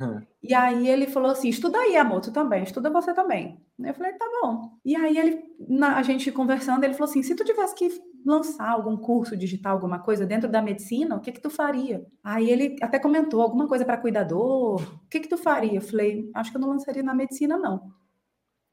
Hum. 0.00 0.20
E 0.42 0.52
aí 0.52 0.88
ele 0.88 1.06
falou 1.06 1.30
assim: 1.30 1.48
estuda 1.48 1.78
aí, 1.78 1.96
amor, 1.96 2.20
tu 2.20 2.32
também, 2.32 2.64
estuda 2.64 2.90
você 2.90 3.14
também. 3.14 3.60
Eu 3.78 3.94
falei, 3.94 4.12
tá 4.14 4.26
bom. 4.42 4.78
E 4.84 4.96
aí 4.96 5.16
ele, 5.16 5.42
na, 5.68 5.96
a 5.96 6.02
gente 6.02 6.32
conversando, 6.32 6.84
ele 6.84 6.94
falou 6.94 7.08
assim: 7.08 7.22
se 7.22 7.34
tu 7.34 7.44
tivesse 7.44 7.74
que 7.74 7.88
lançar 8.24 8.70
algum 8.70 8.96
curso 8.96 9.36
digital, 9.36 9.74
alguma 9.74 9.98
coisa 10.00 10.26
dentro 10.26 10.48
da 10.48 10.62
medicina, 10.62 11.14
o 11.14 11.20
que 11.20 11.30
que 11.30 11.40
tu 11.40 11.50
faria? 11.50 12.04
Aí 12.22 12.50
ele 12.50 12.76
até 12.82 12.98
comentou 12.98 13.42
alguma 13.42 13.68
coisa 13.68 13.84
para 13.84 13.98
cuidador. 13.98 14.82
O 14.82 15.08
que 15.08 15.20
que 15.20 15.28
tu 15.28 15.36
faria? 15.36 15.76
Eu 15.76 15.82
falei, 15.82 16.30
acho 16.34 16.50
que 16.50 16.56
eu 16.56 16.60
não 16.60 16.70
lançaria 16.70 17.02
na 17.02 17.14
medicina, 17.14 17.56
não. 17.56 17.92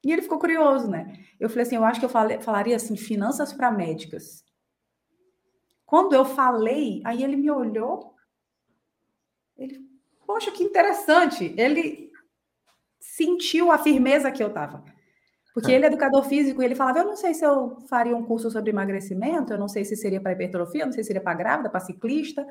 E 0.04 0.10
ele 0.10 0.22
ficou 0.22 0.38
curioso, 0.38 0.88
né? 0.90 1.12
Eu 1.38 1.48
falei 1.48 1.62
assim, 1.62 1.76
eu 1.76 1.84
acho 1.84 2.00
que 2.00 2.06
eu 2.06 2.10
falaria 2.10 2.74
assim, 2.74 2.96
finanças 2.96 3.52
para 3.52 3.70
médicas. 3.70 4.42
Quando 5.86 6.14
eu 6.14 6.24
falei, 6.24 7.00
aí 7.04 7.22
ele 7.22 7.36
me 7.36 7.50
olhou, 7.50 8.14
ele, 9.56 9.78
poxa, 10.26 10.50
que 10.50 10.62
interessante. 10.62 11.54
Ele 11.56 12.10
sentiu 13.00 13.70
a 13.70 13.78
firmeza 13.78 14.30
que 14.30 14.42
eu 14.42 14.48
estava. 14.48 14.84
Porque 15.54 15.70
é. 15.70 15.74
ele 15.74 15.84
é 15.84 15.88
educador 15.88 16.24
físico 16.24 16.62
e 16.62 16.64
ele 16.64 16.74
falava: 16.74 17.00
Eu 17.00 17.04
não 17.04 17.16
sei 17.16 17.34
se 17.34 17.44
eu 17.44 17.78
faria 17.88 18.16
um 18.16 18.24
curso 18.24 18.50
sobre 18.50 18.70
emagrecimento, 18.70 19.52
eu 19.52 19.58
não 19.58 19.68
sei 19.68 19.84
se 19.84 19.96
seria 19.96 20.20
para 20.20 20.32
hipertrofia, 20.32 20.82
eu 20.82 20.86
não 20.86 20.92
sei 20.92 21.02
se 21.02 21.08
seria 21.08 21.22
para 21.22 21.34
grávida, 21.34 21.68
para 21.68 21.80
ciclista. 21.80 22.46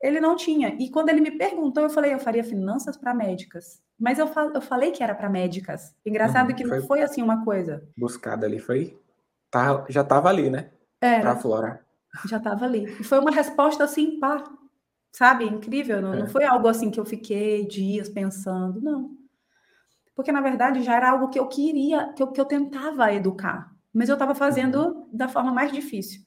Ele 0.00 0.20
não 0.20 0.34
tinha. 0.34 0.76
E 0.80 0.90
quando 0.90 1.10
ele 1.10 1.20
me 1.20 1.30
perguntou, 1.30 1.84
eu 1.84 1.90
falei: 1.90 2.12
Eu 2.12 2.18
faria 2.18 2.42
finanças 2.42 2.96
para 2.96 3.14
médicas. 3.14 3.80
Mas 3.98 4.18
eu, 4.18 4.26
fal 4.26 4.50
eu 4.52 4.60
falei 4.60 4.90
que 4.90 5.02
era 5.02 5.14
para 5.14 5.28
médicas. 5.28 5.94
Engraçado 6.04 6.50
uhum, 6.50 6.56
que 6.56 6.64
não 6.64 6.82
foi 6.82 7.02
assim 7.02 7.22
uma 7.22 7.44
coisa. 7.44 7.88
Buscada 7.96 8.46
ali, 8.46 8.58
foi. 8.58 8.98
Tá, 9.48 9.84
já 9.88 10.00
estava 10.00 10.28
ali, 10.28 10.50
né? 10.50 10.70
Para 10.98 11.36
Flora. 11.36 11.80
Já 12.26 12.38
estava 12.38 12.64
ali. 12.64 12.84
E 12.98 13.04
foi 13.04 13.18
uma 13.18 13.30
resposta 13.30 13.84
assim, 13.84 14.18
pá, 14.18 14.42
sabe? 15.12 15.44
Incrível. 15.44 16.00
Não, 16.00 16.14
é. 16.14 16.18
não 16.20 16.26
foi 16.26 16.44
algo 16.44 16.66
assim 16.66 16.90
que 16.90 16.98
eu 16.98 17.04
fiquei 17.04 17.66
dias 17.66 18.08
pensando, 18.08 18.80
não. 18.80 19.10
Porque, 20.14 20.32
na 20.32 20.40
verdade, 20.40 20.82
já 20.82 20.94
era 20.94 21.10
algo 21.10 21.28
que 21.28 21.38
eu 21.38 21.46
queria, 21.46 22.12
que 22.14 22.22
eu, 22.22 22.28
que 22.28 22.40
eu 22.40 22.44
tentava 22.44 23.12
educar. 23.12 23.72
Mas 23.92 24.08
eu 24.08 24.14
estava 24.14 24.34
fazendo 24.34 24.76
uhum. 24.76 25.08
da 25.12 25.28
forma 25.28 25.52
mais 25.52 25.70
difícil. 25.70 26.22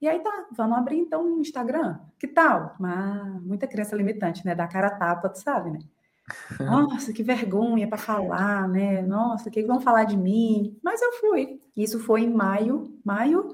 E 0.00 0.08
aí 0.08 0.18
tá, 0.20 0.48
vamos 0.56 0.78
abrir 0.78 0.98
então 0.98 1.24
um 1.24 1.40
Instagram. 1.40 1.98
Que 2.18 2.26
tal? 2.26 2.76
Ah, 2.82 3.38
muita 3.42 3.68
criança 3.68 3.94
limitante, 3.94 4.44
né? 4.44 4.54
Da 4.54 4.66
cara 4.66 4.90
tapa, 4.90 5.28
tu 5.28 5.38
sabe, 5.38 5.70
né? 5.70 5.78
Nossa, 6.60 7.12
que 7.12 7.22
vergonha 7.22 7.88
para 7.88 7.98
falar, 7.98 8.68
né? 8.68 9.02
Nossa, 9.02 9.48
o 9.48 9.52
que 9.52 9.62
vão 9.62 9.80
falar 9.80 10.04
de 10.04 10.16
mim? 10.16 10.76
Mas 10.82 11.00
eu 11.02 11.12
fui. 11.14 11.60
Isso 11.76 12.00
foi 12.00 12.22
em 12.22 12.32
maio, 12.32 12.98
maio 13.04 13.52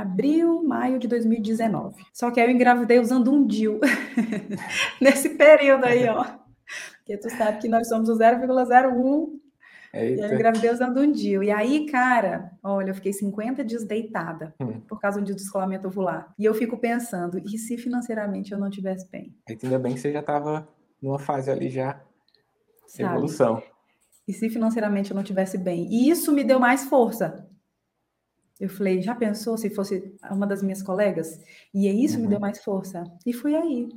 abril, 0.00 0.62
maio 0.62 0.98
de 0.98 1.08
2019. 1.08 2.02
Só 2.12 2.30
que 2.30 2.40
aí 2.40 2.46
eu 2.46 2.54
engravidei 2.54 2.98
usando 2.98 3.32
um 3.32 3.46
DIL 3.46 3.80
nesse 5.00 5.30
período 5.30 5.84
aí, 5.84 6.08
ó. 6.08 6.24
Porque 6.98 7.16
tu 7.16 7.30
sabe 7.30 7.58
que 7.58 7.68
nós 7.68 7.88
somos 7.88 8.08
o 8.08 8.18
0,01 8.18 9.38
e 9.94 10.20
eu 10.20 10.34
engravidei 10.34 10.70
usando 10.70 11.00
um 11.00 11.10
DIL. 11.10 11.42
E 11.42 11.50
aí, 11.50 11.86
cara, 11.86 12.52
olha, 12.62 12.90
eu 12.90 12.94
fiquei 12.94 13.12
50 13.12 13.64
dias 13.64 13.84
deitada 13.84 14.54
hum. 14.60 14.80
por 14.80 15.00
causa 15.00 15.20
de 15.22 15.34
descolamento 15.34 15.88
ovular. 15.88 16.32
E 16.38 16.44
eu 16.44 16.54
fico 16.54 16.76
pensando, 16.76 17.38
e 17.38 17.56
se 17.56 17.78
financeiramente 17.78 18.52
eu 18.52 18.58
não 18.58 18.68
tivesse 18.68 19.10
bem? 19.10 19.34
Ainda 19.48 19.78
bem 19.78 19.94
que 19.94 20.00
você 20.00 20.12
já 20.12 20.20
estava 20.20 20.68
numa 21.00 21.18
fase 21.18 21.50
ali 21.50 21.70
já 21.70 22.00
de 22.94 23.02
evolução. 23.02 23.62
E 24.26 24.32
se 24.32 24.50
financeiramente 24.50 25.10
eu 25.10 25.16
não 25.16 25.22
tivesse 25.22 25.56
bem? 25.56 25.88
E 25.90 26.10
isso 26.10 26.32
me 26.32 26.44
deu 26.44 26.60
mais 26.60 26.84
força 26.84 27.47
eu 28.60 28.68
falei, 28.68 29.00
já 29.00 29.14
pensou 29.14 29.56
se 29.56 29.70
fosse 29.70 30.12
uma 30.30 30.46
das 30.46 30.62
minhas 30.62 30.82
colegas? 30.82 31.40
E 31.72 31.86
é 31.86 31.92
isso 31.92 32.16
uhum. 32.16 32.22
me 32.22 32.28
deu 32.28 32.40
mais 32.40 32.62
força. 32.62 33.04
E 33.24 33.32
fui 33.32 33.54
aí. 33.54 33.88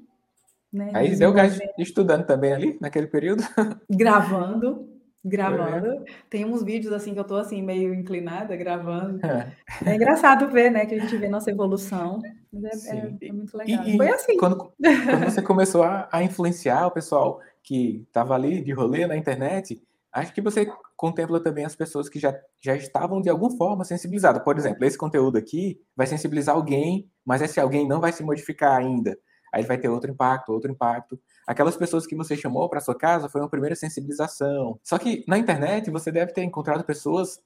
Né? 0.71 0.91
Aí 0.93 1.15
deu 1.15 1.33
gás 1.33 1.59
estudando 1.77 2.25
também 2.25 2.53
ali, 2.53 2.77
naquele 2.79 3.07
período? 3.07 3.43
Gravando. 3.89 4.87
gravando. 5.25 5.87
É. 5.87 6.03
Tem 6.29 6.45
uns 6.45 6.63
vídeos 6.63 6.93
assim 6.93 7.13
que 7.13 7.19
eu 7.19 7.23
tô 7.23 7.35
assim 7.35 7.61
meio 7.61 7.93
inclinada 7.93 8.55
gravando. 8.55 9.19
É, 9.25 9.51
é 9.85 9.95
engraçado 9.95 10.47
ver, 10.47 10.71
né, 10.71 10.85
que 10.85 10.95
a 10.95 10.99
gente 10.99 11.17
vê 11.17 11.27
nossa 11.27 11.51
evolução. 11.51 12.21
É, 12.23 12.95
é, 12.95 13.29
é 13.29 13.31
muito 13.31 13.57
legal. 13.57 13.87
E, 13.87 13.97
Foi 13.97 14.07
assim. 14.09 14.37
Quando, 14.37 14.71
quando 14.79 15.25
você 15.25 15.41
começou 15.41 15.83
a, 15.83 16.07
a, 16.11 16.23
influenciar 16.23 16.87
o 16.87 16.91
pessoal 16.91 17.41
que 17.63 18.03
estava 18.07 18.35
ali 18.35 18.61
de 18.61 18.71
rolê 18.71 19.05
na 19.07 19.17
internet, 19.17 19.81
acho 20.13 20.33
que 20.33 20.41
você 20.41 20.71
contempla 20.95 21.39
também 21.41 21.65
as 21.65 21.75
pessoas 21.75 22.09
que 22.09 22.19
já, 22.19 22.37
já 22.61 22.75
estavam 22.75 23.21
de 23.21 23.29
alguma 23.29 23.55
forma 23.55 23.85
sensibilizadas. 23.85 24.43
Por 24.43 24.57
exemplo, 24.57 24.85
esse 24.85 24.97
conteúdo 24.97 25.37
aqui 25.37 25.81
vai 25.95 26.05
sensibilizar 26.07 26.55
alguém, 26.55 27.09
mas 27.25 27.41
esse 27.41 27.59
alguém 27.59 27.87
não 27.87 27.99
vai 27.99 28.11
se 28.11 28.23
modificar 28.23 28.77
ainda. 28.77 29.17
Aí 29.53 29.63
vai 29.63 29.77
ter 29.77 29.89
outro 29.89 30.09
impacto, 30.09 30.53
outro 30.53 30.71
impacto. 30.71 31.19
Aquelas 31.45 31.75
pessoas 31.75 32.07
que 32.07 32.15
você 32.15 32.37
chamou 32.37 32.69
para 32.69 32.79
sua 32.79 32.97
casa 32.97 33.27
foi 33.27 33.41
uma 33.41 33.49
primeira 33.49 33.75
sensibilização. 33.75 34.79
Só 34.83 34.97
que 34.97 35.25
na 35.27 35.37
internet 35.37 35.89
você 35.89 36.11
deve 36.11 36.31
ter 36.31 36.43
encontrado 36.43 36.83
pessoas 36.85 37.41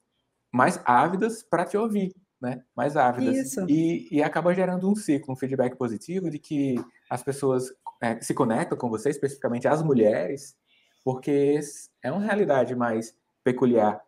mais 0.52 0.80
ávidas 0.86 1.42
para 1.44 1.66
te 1.66 1.78
ouvir, 1.78 2.16
né? 2.40 2.64
Mais 2.76 2.96
ávidas. 2.96 3.36
Isso. 3.36 3.66
E, 3.68 4.08
e 4.12 4.22
acaba 4.22 4.54
gerando 4.54 4.90
um 4.90 4.96
ciclo, 4.96 5.34
um 5.34 5.38
feedback 5.38 5.76
positivo 5.76 6.30
de 6.30 6.38
que 6.38 6.76
as 7.10 7.24
pessoas 7.24 7.72
é, 8.02 8.22
se 8.22 8.34
conectam 8.34 8.78
com 8.78 8.90
você, 8.90 9.10
especificamente 9.10 9.68
as 9.68 9.82
mulheres, 9.82 10.56
porque 11.04 11.60
é 12.06 12.12
uma 12.12 12.22
realidade 12.22 12.76
mais 12.76 13.16
peculiar 13.44 14.00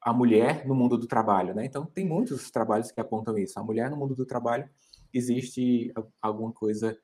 a 0.00 0.12
mulher 0.12 0.66
no 0.66 0.74
mundo 0.74 0.96
do 0.96 1.06
trabalho, 1.06 1.54
né? 1.54 1.64
Então 1.64 1.84
tem 1.84 2.06
muitos 2.06 2.50
trabalhos 2.50 2.90
que 2.90 3.00
apontam 3.00 3.36
isso. 3.36 3.58
A 3.58 3.62
mulher 3.62 3.90
no 3.90 3.96
mundo 3.96 4.14
do 4.14 4.24
trabalho 4.24 4.68
existe 5.12 5.92
alguma 6.20 6.52
coisa 6.52 6.96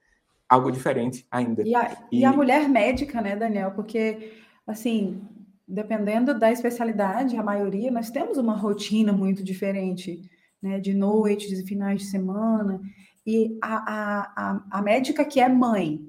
algo 0.48 0.70
diferente 0.70 1.26
ainda. 1.30 1.62
E 1.62 1.74
a, 1.74 2.06
e... 2.10 2.20
e 2.20 2.24
a 2.24 2.32
mulher 2.32 2.68
médica, 2.68 3.20
né, 3.20 3.36
Daniel? 3.36 3.70
Porque, 3.72 4.32
assim, 4.66 5.22
dependendo 5.68 6.38
da 6.38 6.50
especialidade, 6.50 7.36
a 7.36 7.42
maioria, 7.42 7.90
nós 7.90 8.10
temos 8.10 8.36
uma 8.36 8.56
rotina 8.56 9.12
muito 9.12 9.44
diferente, 9.44 10.22
né, 10.60 10.80
de 10.80 10.92
noites 10.92 11.58
e 11.58 11.66
finais 11.66 12.00
de 12.00 12.08
semana. 12.08 12.80
E 13.26 13.58
a, 13.62 13.76
a, 13.76 14.32
a, 14.36 14.78
a 14.78 14.82
médica 14.82 15.24
que 15.24 15.38
é 15.38 15.48
mãe, 15.48 16.04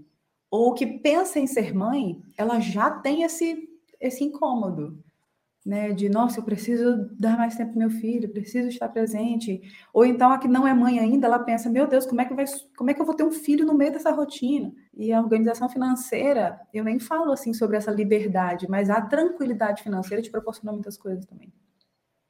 ou 0.50 0.74
que 0.74 0.86
pensa 0.86 1.40
em 1.40 1.48
ser 1.48 1.74
mãe, 1.74 2.22
ela 2.38 2.60
já 2.60 2.90
tem 2.90 3.24
esse, 3.24 3.70
esse 4.02 4.24
incômodo 4.24 5.02
né, 5.66 5.92
de 5.92 6.10
nossa, 6.10 6.40
eu 6.40 6.44
preciso 6.44 7.08
dar 7.20 7.38
mais 7.38 7.56
tempo 7.56 7.72
para 7.72 7.80
meu 7.80 7.90
filho, 7.90 8.30
preciso 8.30 8.68
estar 8.68 8.90
presente. 8.90 9.62
Ou 9.94 10.04
então 10.04 10.32
a 10.32 10.40
que 10.40 10.48
não 10.48 10.68
é 10.68 10.74
mãe 10.74 11.00
ainda, 11.00 11.28
ela 11.28 11.38
pensa, 11.38 11.70
meu 11.70 11.88
Deus, 11.88 12.06
como 12.06 12.20
é 12.20 12.26
que 12.26 12.34
vai, 12.34 12.46
como 12.76 12.90
é 12.90 12.94
que 12.94 13.02
eu 13.02 13.06
vou 13.06 13.14
ter 13.14 13.24
um 13.24 13.32
filho 13.32 13.66
no 13.66 13.76
meio 13.76 13.92
dessa 13.92 14.12
rotina? 14.12 14.74
E 14.96 15.14
a 15.14 15.22
organização 15.22 15.70
financeira, 15.70 16.60
eu 16.74 16.84
nem 16.84 17.00
falo 17.00 17.32
assim 17.32 17.54
sobre 17.54 17.78
essa 17.78 17.92
liberdade, 17.92 18.68
mas 18.68 18.90
a 18.90 19.02
tranquilidade 19.02 19.84
financeira 19.84 20.24
te 20.24 20.32
proporciona 20.32 20.72
muitas 20.72 20.98
coisas 20.98 21.26
também. 21.26 21.54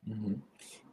Uhum. 0.06 0.38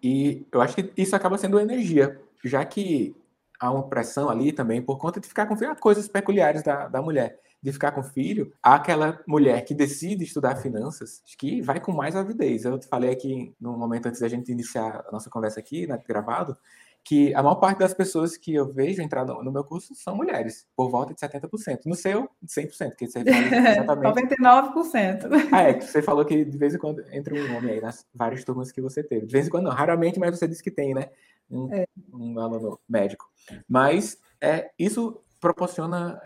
E 0.01 0.47
eu 0.53 0.61
acho 0.61 0.77
que 0.77 0.93
isso 0.97 1.17
acaba 1.17 1.37
sendo 1.39 1.59
energia, 1.59 2.21
já 2.45 2.65
que 2.65 3.17
há 3.59 3.73
uma 3.73 3.89
pressão 3.89 4.29
ali 4.29 4.53
também 4.53 4.81
por 4.81 4.97
conta 4.97 5.19
de 5.19 5.27
ficar 5.27 5.47
com 5.47 5.57
coisas 5.81 6.07
peculiares 6.07 6.63
da, 6.63 6.87
da 6.87 7.03
mulher 7.03 7.41
de 7.63 7.73
ficar 7.73 7.93
com 7.93 8.03
filho, 8.03 8.53
aquela 8.63 9.21
mulher 9.27 9.65
que 9.65 9.75
decide 9.75 10.25
estudar 10.25 10.57
finanças, 10.57 11.23
que 11.39 11.61
vai 11.61 11.81
com 11.81 11.93
mais 11.93 12.15
avidez. 12.15 12.65
Eu 12.65 12.79
te 12.79 12.87
falei 12.87 13.11
aqui 13.11 13.55
no 13.61 13.77
momento 13.77 14.07
antes 14.07 14.21
da 14.21 14.29
gente 14.29 14.53
iniciar 14.53 15.05
a 15.09 15.13
nossa 15.13 15.29
conversa 15.29 15.59
aqui, 15.59 15.87
né, 15.87 16.01
gravado, 16.07 16.57
que 17.05 17.35
a 17.35 17.43
maior 17.43 17.57
parte 17.57 17.79
das 17.79 17.95
pessoas 17.95 18.37
que 18.37 18.55
eu 18.55 18.71
vejo 18.71 19.01
entrar 19.01 19.25
no, 19.25 19.51
meu 19.51 19.65
curso 19.65 19.95
são 19.95 20.15
mulheres, 20.15 20.67
por 20.77 20.91
volta 20.91 21.15
de 21.15 21.21
70%. 21.21 21.81
No 21.87 21.95
seu, 21.95 22.29
100%, 22.47 22.95
que 22.97 23.07
você 23.07 23.21
exatamente... 23.27 24.37
99%. 24.37 25.49
Ah, 25.51 25.63
é, 25.63 25.81
você 25.81 26.03
falou 26.03 26.25
que 26.25 26.45
de 26.45 26.59
vez 26.59 26.75
em 26.75 26.79
quando 26.79 27.03
entra 27.11 27.35
um 27.35 27.57
homem 27.57 27.73
aí 27.73 27.81
nas 27.81 28.07
várias 28.15 28.45
turmas 28.45 28.71
que 28.71 28.83
você 28.83 29.03
teve. 29.03 29.27
De 29.27 29.33
vez 29.33 29.47
em 29.47 29.51
quando 29.51 29.65
não, 29.65 29.73
raramente, 29.73 30.21
mas 30.21 30.39
você 30.39 30.47
disse 30.47 30.63
que 30.63 30.71
tem, 30.71 30.93
né? 30.93 31.09
Um, 31.51 31.73
é. 31.73 31.87
um 32.13 32.39
aluno 32.39 32.79
médico. 32.87 33.27
Mas 33.67 34.19
é, 34.39 34.71
isso 34.79 35.19
proporciona 35.41 36.21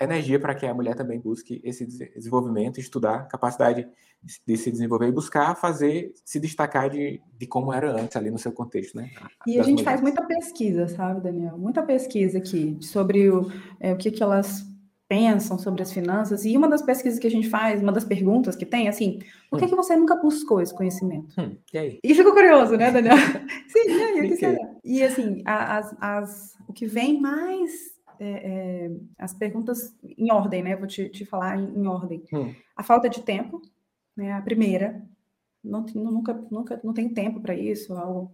energia 0.00 0.38
para 0.40 0.54
que 0.54 0.66
a 0.66 0.74
mulher 0.74 0.94
também 0.94 1.20
busque 1.20 1.60
esse 1.64 1.86
desenvolvimento, 1.86 2.80
estudar, 2.80 3.28
capacidade 3.28 3.86
de 4.46 4.56
se 4.56 4.70
desenvolver 4.70 5.08
e 5.08 5.12
buscar 5.12 5.54
fazer, 5.54 6.12
se 6.24 6.40
destacar 6.40 6.90
de, 6.90 7.20
de 7.38 7.46
como 7.46 7.72
era 7.72 7.92
antes 7.92 8.16
ali 8.16 8.30
no 8.30 8.38
seu 8.38 8.52
contexto, 8.52 8.96
né? 8.96 9.10
E 9.46 9.60
a 9.60 9.62
gente 9.62 9.78
mulheres. 9.78 9.84
faz 9.84 10.00
muita 10.00 10.22
pesquisa, 10.24 10.88
sabe, 10.88 11.20
Daniel? 11.20 11.56
Muita 11.58 11.82
pesquisa 11.82 12.38
aqui 12.38 12.76
sobre 12.80 13.30
o, 13.30 13.50
é, 13.78 13.92
o 13.92 13.96
que, 13.96 14.10
que 14.10 14.22
elas 14.22 14.64
pensam 15.08 15.58
sobre 15.58 15.82
as 15.82 15.92
finanças. 15.92 16.44
E 16.44 16.56
uma 16.56 16.68
das 16.68 16.82
pesquisas 16.82 17.18
que 17.18 17.26
a 17.26 17.30
gente 17.30 17.48
faz, 17.48 17.80
uma 17.80 17.92
das 17.92 18.04
perguntas 18.04 18.56
que 18.56 18.66
tem, 18.66 18.88
assim, 18.88 19.20
por 19.48 19.58
que, 19.58 19.66
hum. 19.66 19.68
que 19.68 19.76
você 19.76 19.94
nunca 19.94 20.16
buscou 20.16 20.60
esse 20.60 20.74
conhecimento? 20.74 21.32
Hum, 21.40 21.56
e 21.72 21.78
aí? 21.78 22.00
E 22.02 22.14
ficou 22.14 22.32
curioso, 22.32 22.76
né, 22.76 22.90
Daniel? 22.90 23.16
Sim, 23.68 23.88
e 23.88 24.02
aí? 24.02 24.20
O 24.20 24.28
que 24.28 24.36
será? 24.36 24.70
E 24.84 25.02
assim, 25.02 25.42
as, 25.44 25.94
as, 26.00 26.54
o 26.68 26.72
que 26.72 26.86
vem 26.86 27.20
mais 27.20 27.95
é, 28.18 28.86
é, 28.86 28.90
as 29.18 29.34
perguntas 29.34 29.96
em 30.02 30.32
ordem, 30.32 30.62
né? 30.62 30.76
Vou 30.76 30.86
te, 30.86 31.08
te 31.08 31.24
falar 31.24 31.58
em, 31.58 31.78
em 31.78 31.86
ordem. 31.86 32.22
Hum. 32.32 32.54
A 32.76 32.82
falta 32.82 33.08
de 33.08 33.22
tempo, 33.22 33.60
né? 34.16 34.32
A 34.32 34.42
primeira, 34.42 35.02
não, 35.62 35.84
nunca, 35.94 36.34
nunca 36.50 36.80
não 36.82 36.92
tem 36.92 37.08
tempo 37.08 37.40
para 37.40 37.54
isso. 37.54 37.94
Algo. 37.94 38.32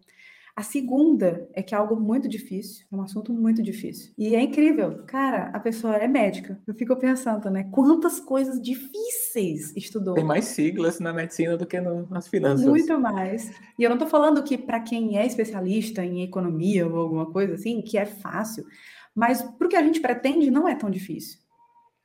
A 0.54 0.62
segunda 0.62 1.48
é 1.54 1.62
que 1.62 1.74
é 1.74 1.78
algo 1.78 1.96
muito 1.96 2.28
difícil, 2.28 2.84
é 2.92 2.94
um 2.94 3.00
assunto 3.00 3.32
muito 3.32 3.62
difícil. 3.62 4.12
E 4.18 4.36
é 4.36 4.40
incrível, 4.42 5.02
cara, 5.06 5.46
a 5.46 5.58
pessoa 5.58 5.96
é 5.96 6.06
médica. 6.06 6.60
Eu 6.66 6.74
fico 6.74 6.94
pensando, 6.96 7.50
né? 7.50 7.64
Quantas 7.72 8.20
coisas 8.20 8.60
difíceis 8.60 9.74
estudou. 9.74 10.12
Tem 10.12 10.22
mais 10.22 10.44
siglas 10.44 11.00
na 11.00 11.10
medicina 11.10 11.56
do 11.56 11.64
que 11.64 11.80
no, 11.80 12.06
nas 12.10 12.28
finanças. 12.28 12.66
Muito 12.66 13.00
mais. 13.00 13.50
E 13.78 13.82
eu 13.82 13.88
não 13.88 13.96
estou 13.96 14.08
falando 14.08 14.42
que 14.42 14.58
para 14.58 14.80
quem 14.80 15.16
é 15.16 15.24
especialista 15.24 16.04
em 16.04 16.22
economia 16.22 16.86
ou 16.86 16.98
alguma 16.98 17.32
coisa 17.32 17.54
assim, 17.54 17.80
que 17.80 17.96
é 17.96 18.04
fácil. 18.04 18.66
Mas 19.14 19.42
para 19.42 19.66
o 19.66 19.68
que 19.68 19.76
a 19.76 19.82
gente 19.82 20.00
pretende, 20.00 20.50
não 20.50 20.66
é 20.66 20.74
tão 20.74 20.90
difícil. 20.90 21.38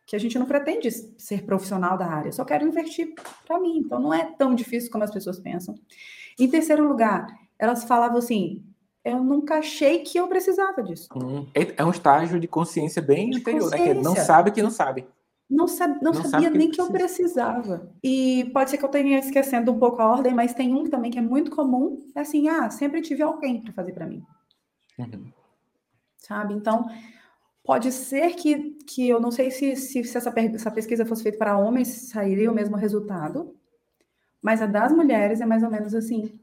Que 0.05 0.15
a 0.15 0.19
gente 0.19 0.37
não 0.39 0.45
pretende 0.45 0.89
ser 0.91 1.43
profissional 1.43 1.97
da 1.97 2.05
área, 2.05 2.31
só 2.31 2.45
quero 2.45 2.65
investir 2.65 3.13
para 3.45 3.59
mim. 3.59 3.79
Então 3.79 3.99
não 3.99 4.13
é 4.13 4.25
tão 4.25 4.55
difícil 4.55 4.91
como 4.91 5.03
as 5.03 5.11
pessoas 5.11 5.39
pensam. 5.39 5.75
Em 6.39 6.49
terceiro 6.49 6.87
lugar, 6.87 7.27
elas 7.59 7.83
falavam 7.83 8.17
assim: 8.17 8.63
eu 9.03 9.21
nunca 9.21 9.55
achei 9.55 9.99
que 9.99 10.17
eu 10.17 10.27
precisava 10.27 10.81
disso. 10.81 11.09
Hum, 11.15 11.45
é, 11.53 11.73
é 11.77 11.85
um 11.85 11.91
estágio 11.91 12.39
de 12.39 12.47
consciência 12.47 13.01
bem 13.01 13.29
de 13.31 13.39
anterior, 13.39 13.69
né? 13.71 13.77
Que 13.77 13.93
não 13.95 14.15
sabe 14.15 14.51
que 14.51 14.61
não 14.61 14.71
sabe. 14.71 15.05
Não, 15.49 15.65
sabe, 15.65 15.99
não, 16.01 16.11
não 16.11 16.25
sabia 16.25 16.49
nem 16.49 16.69
que, 16.69 16.79
eu 16.79 16.91
precisava. 16.91 17.89
E 18.03 18.49
pode 18.53 18.69
ser 18.69 18.77
que 18.77 18.83
eu 18.83 18.89
tenha 18.89 19.17
esquecendo 19.17 19.71
um 19.71 19.79
pouco 19.79 20.01
a 20.01 20.11
ordem, 20.11 20.33
mas 20.33 20.53
tem 20.53 20.73
um 20.75 20.83
também 20.83 21.09
que 21.09 21.17
é 21.17 21.21
muito 21.21 21.51
comum, 21.51 22.05
é 22.13 22.19
assim, 22.19 22.49
ah, 22.49 22.69
sempre 22.69 23.01
tive 23.01 23.23
alguém 23.23 23.61
para 23.61 23.71
fazer 23.71 23.93
para 23.93 24.05
mim. 24.05 24.21
Uhum 24.99 25.31
sabe? 26.17 26.53
Então, 26.53 26.89
pode 27.63 27.91
ser 27.91 28.35
que, 28.35 28.77
que 28.85 29.07
eu 29.07 29.19
não 29.19 29.31
sei 29.31 29.51
se, 29.51 29.75
se, 29.75 30.03
se 30.03 30.17
essa, 30.17 30.33
essa 30.35 30.71
pesquisa 30.71 31.05
fosse 31.05 31.23
feita 31.23 31.37
para 31.37 31.57
homens, 31.57 32.09
sairia 32.09 32.51
o 32.51 32.55
mesmo 32.55 32.75
resultado, 32.75 33.55
mas 34.41 34.61
a 34.61 34.65
das 34.65 34.91
mulheres 34.91 35.41
é 35.41 35.45
mais 35.45 35.63
ou 35.63 35.69
menos 35.69 35.93
assim. 35.93 36.39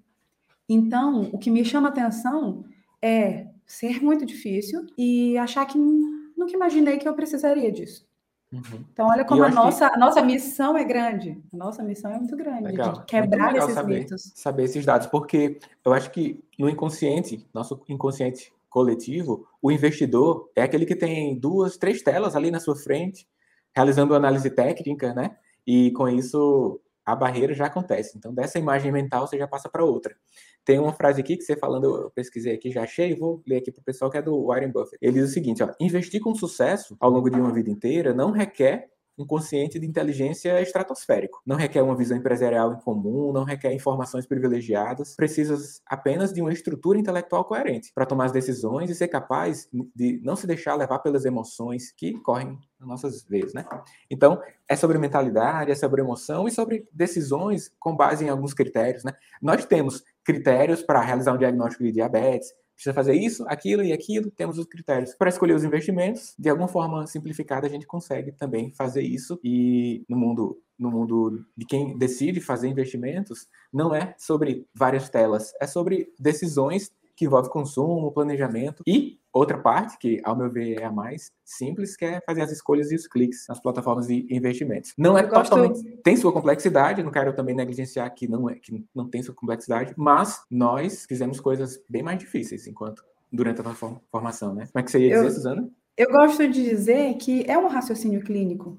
Então, 0.69 1.31
o 1.33 1.39
que 1.39 1.51
me 1.51 1.65
chama 1.65 1.89
atenção 1.89 2.65
é 3.01 3.49
ser 3.67 4.03
muito 4.03 4.25
difícil 4.25 4.87
e 4.97 5.37
achar 5.39 5.67
que 5.67 5.79
nunca 5.79 6.53
imaginei 6.53 6.99
que 6.99 7.09
eu 7.09 7.15
precisaria 7.15 7.71
disso. 7.71 8.07
Uhum. 8.53 8.85
Então, 8.93 9.09
olha 9.09 9.25
como 9.25 9.43
a 9.43 9.51
nossa, 9.51 9.89
que... 9.89 9.97
a 9.97 9.99
nossa 9.99 10.23
missão 10.23 10.77
é 10.77 10.85
grande. 10.85 11.43
A 11.53 11.57
nossa 11.57 11.83
missão 11.83 12.13
é 12.13 12.19
muito 12.19 12.37
grande, 12.37 12.65
legal. 12.65 12.93
de 12.93 13.05
quebrar 13.05 13.57
esses 13.57 13.75
saber, 13.75 13.99
mitos. 14.01 14.33
Saber 14.35 14.65
esses 14.65 14.85
dados, 14.85 15.07
porque 15.09 15.59
eu 15.85 15.93
acho 15.93 16.11
que 16.11 16.43
no 16.59 16.69
inconsciente, 16.69 17.47
nosso 17.53 17.81
inconsciente 17.89 18.53
coletivo, 18.75 19.47
o 19.63 19.71
investidor 19.71 20.51
é 20.57 20.63
aquele 20.63 20.85
que 20.85 20.97
tem 20.97 21.39
duas, 21.39 21.77
três 21.77 22.03
telas 22.03 22.35
ali 22.35 22.51
na 22.51 22.59
sua 22.59 22.75
frente, 22.75 23.25
realizando 23.73 24.17
análise 24.17 24.51
técnica, 24.51 25.15
né? 25.15 25.37
E 25.65 25.93
com 25.93 26.09
isso 26.09 26.81
a 27.07 27.15
barreira 27.15 27.55
já 27.55 27.67
acontece. 27.67 28.19
Então, 28.19 28.35
dessa 28.35 28.59
imagem 28.59 28.91
mental 28.91 29.29
você 29.29 29.39
já 29.39 29.47
passa 29.47 29.69
para 29.69 29.85
outra. 29.85 30.17
Tem 30.65 30.77
uma 30.81 30.93
frase 30.93 31.21
aqui 31.21 31.37
que 31.37 31.45
você 31.45 31.57
falando, 31.57 31.85
eu 31.85 32.11
pesquisei 32.11 32.53
aqui, 32.53 32.73
já 32.73 32.83
achei, 32.83 33.15
vou 33.15 33.41
ler 33.47 33.59
aqui 33.59 33.71
para 33.71 33.81
o 33.81 33.85
pessoal 33.85 34.11
que 34.11 34.17
é 34.17 34.23
do 34.23 34.47
Warren 34.47 34.73
Buffett. 34.73 34.99
Ele 35.01 35.21
diz 35.21 35.31
o 35.31 35.33
seguinte: 35.33 35.63
ó, 35.63 35.71
investir 35.79 36.21
com 36.21 36.35
sucesso 36.35 36.97
ao 36.99 37.11
longo 37.11 37.31
de 37.31 37.39
uma 37.39 37.53
vida 37.53 37.71
inteira 37.71 38.13
não 38.13 38.33
requer 38.33 38.89
um 39.17 39.27
consciente 39.27 39.79
de 39.79 39.87
inteligência 39.87 40.61
estratosférico. 40.61 41.41
Não 41.47 41.57
requer 41.57 41.83
uma 41.83 41.97
visão 41.97 42.17
empresarial 42.17 42.73
em 42.73 42.81
comum, 42.81 43.33
não 43.33 43.45
requer 43.45 43.73
informações 43.73 44.27
privilegiadas, 44.27 45.15
precisa 45.15 45.57
apenas 45.87 46.33
de 46.33 46.41
uma 46.41 46.53
estrutura 46.53 46.99
intelectual 46.99 47.45
coerente 47.45 47.93
para 47.95 48.07
tomar 48.07 48.27
as 48.27 48.33
decisões 48.33 48.91
e 48.91 48.95
ser 48.95 49.09
capaz 49.09 49.69
de 49.95 50.21
não 50.23 50.37
se 50.37 50.47
deixar 50.47 50.75
levar 50.75 50.99
pelas 50.99 51.25
emoções 51.25 51.93
que 51.93 52.19
correm 52.21 52.59
nas 52.79 52.89
nossas 52.89 53.25
veias, 53.25 53.55
né? 53.55 53.65
Então, 54.11 54.41
é 54.69 54.77
sobre 54.77 54.99
mentalidade, 54.99 55.71
é 55.71 55.75
sobre 55.75 56.01
emoção 56.01 56.47
e 56.47 56.51
sobre 56.51 56.89
decisões 56.93 57.71
com 57.79 57.95
base 57.95 58.25
em 58.25 58.29
alguns 58.29 58.55
critérios, 58.55 59.05
né? 59.05 59.13
Nós 59.41 59.65
temos 59.65 60.03
critérios 60.25 60.83
para 60.83 61.01
realizar 61.01 61.33
um 61.33 61.39
diagnóstico 61.39 61.85
de 61.85 61.93
diabetes, 61.93 62.53
precisa 62.75 62.95
fazer 62.95 63.15
isso, 63.15 63.45
aquilo 63.49 63.83
e 63.83 63.93
aquilo, 63.93 64.31
temos 64.31 64.59
os 64.59 64.67
critérios. 64.67 65.15
Para 65.15 65.29
escolher 65.29 65.55
os 65.55 65.65
investimentos, 65.65 66.35
de 66.39 66.49
alguma 66.49 66.69
forma 66.69 67.07
simplificada, 67.07 67.67
a 67.67 67.71
gente 67.71 67.87
consegue 67.87 68.33
também 68.33 68.73
fazer 68.73 69.03
isso. 69.03 69.39
E 69.43 70.05
no 70.09 70.17
mundo 70.17 70.61
no 70.79 70.91
mundo 70.91 71.45
de 71.57 71.65
quem 71.65 71.97
decide 71.97 72.41
fazer 72.41 72.69
investimentos, 72.69 73.47
não 73.73 73.95
é 73.95 74.15
sobre 74.19 74.67
várias 74.75 75.09
telas, 75.09 75.53
é 75.61 75.67
sobre 75.67 76.13
decisões 76.19 76.93
que 77.17 77.27
envolvem 77.27 77.51
consumo, 77.51 78.13
planejamento 78.13 78.83
e 78.87 79.19
outra 79.35 79.59
parte, 79.59 79.99
que 79.99 80.21
ao 80.23 80.37
meu 80.37 80.49
ver 80.49 80.81
é 80.81 80.85
a 80.85 80.93
mais 80.93 81.33
simples, 81.45 81.97
que 81.97 82.05
é 82.05 82.21
fazer 82.25 82.43
as 82.43 82.53
escolhas 82.53 82.93
e 82.93 82.95
os 82.95 83.09
cliques 83.09 83.45
nas 83.49 83.61
plataformas 83.61 84.07
de 84.07 84.27
investimentos. 84.31 84.95
Não 84.97 85.19
é 85.19 85.25
Eu 85.25 85.29
totalmente. 85.29 85.83
Gosto... 85.83 86.03
Tem 86.03 86.17
sua 86.17 86.33
complexidade, 86.33 87.03
não 87.03 87.11
quero 87.11 87.35
também 87.35 87.55
negligenciar 87.55 88.15
que 88.15 88.29
não, 88.29 88.49
é, 88.49 88.55
que 88.55 88.87
não 88.95 89.09
tem 89.09 89.23
sua 89.23 89.35
complexidade, 89.35 89.93
mas 89.97 90.43
nós 90.49 91.05
fizemos 91.09 91.41
coisas 91.41 91.83
bem 91.89 92.03
mais 92.03 92.19
difíceis 92.19 92.67
enquanto 92.69 93.05
durante 93.31 93.61
a 93.61 93.65
nossa 93.65 94.01
formação, 94.11 94.55
né? 94.55 94.69
Como 94.73 94.81
é 94.81 94.83
que 94.85 94.91
você 94.91 95.01
ia 95.01 95.17
dizer, 95.17 95.27
Eu... 95.27 95.31
Suzana? 95.33 95.71
Eu 95.97 96.11
gosto 96.11 96.49
de 96.49 96.63
dizer 96.63 97.15
que 97.15 97.45
é 97.49 97.57
um 97.57 97.69
raciocínio 97.69 98.21
clínico 98.21 98.79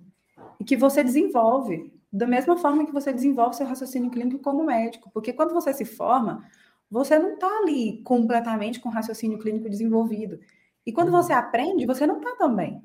e 0.59 0.63
que 0.63 0.75
você 0.75 1.03
desenvolve 1.03 1.93
da 2.11 2.25
mesma 2.25 2.55
forma 2.55 2.85
que 2.85 2.93
você 2.93 3.11
desenvolve 3.11 3.57
seu 3.57 3.65
raciocínio 3.65 4.09
clínico 4.09 4.39
como 4.39 4.63
médico, 4.63 5.09
porque 5.13 5.33
quando 5.33 5.53
você 5.53 5.73
se 5.73 5.83
forma, 5.83 6.45
você 6.89 7.17
não 7.17 7.34
está 7.34 7.48
ali 7.60 8.02
completamente 8.04 8.80
com 8.80 8.89
raciocínio 8.89 9.39
clínico 9.39 9.69
desenvolvido. 9.69 10.39
E 10.86 10.91
quando 10.91 11.08
uhum. 11.08 11.21
você 11.21 11.34
aprende, 11.34 11.86
você 11.86 12.06
não 12.06 12.17
está 12.17 12.36
também. 12.36 12.82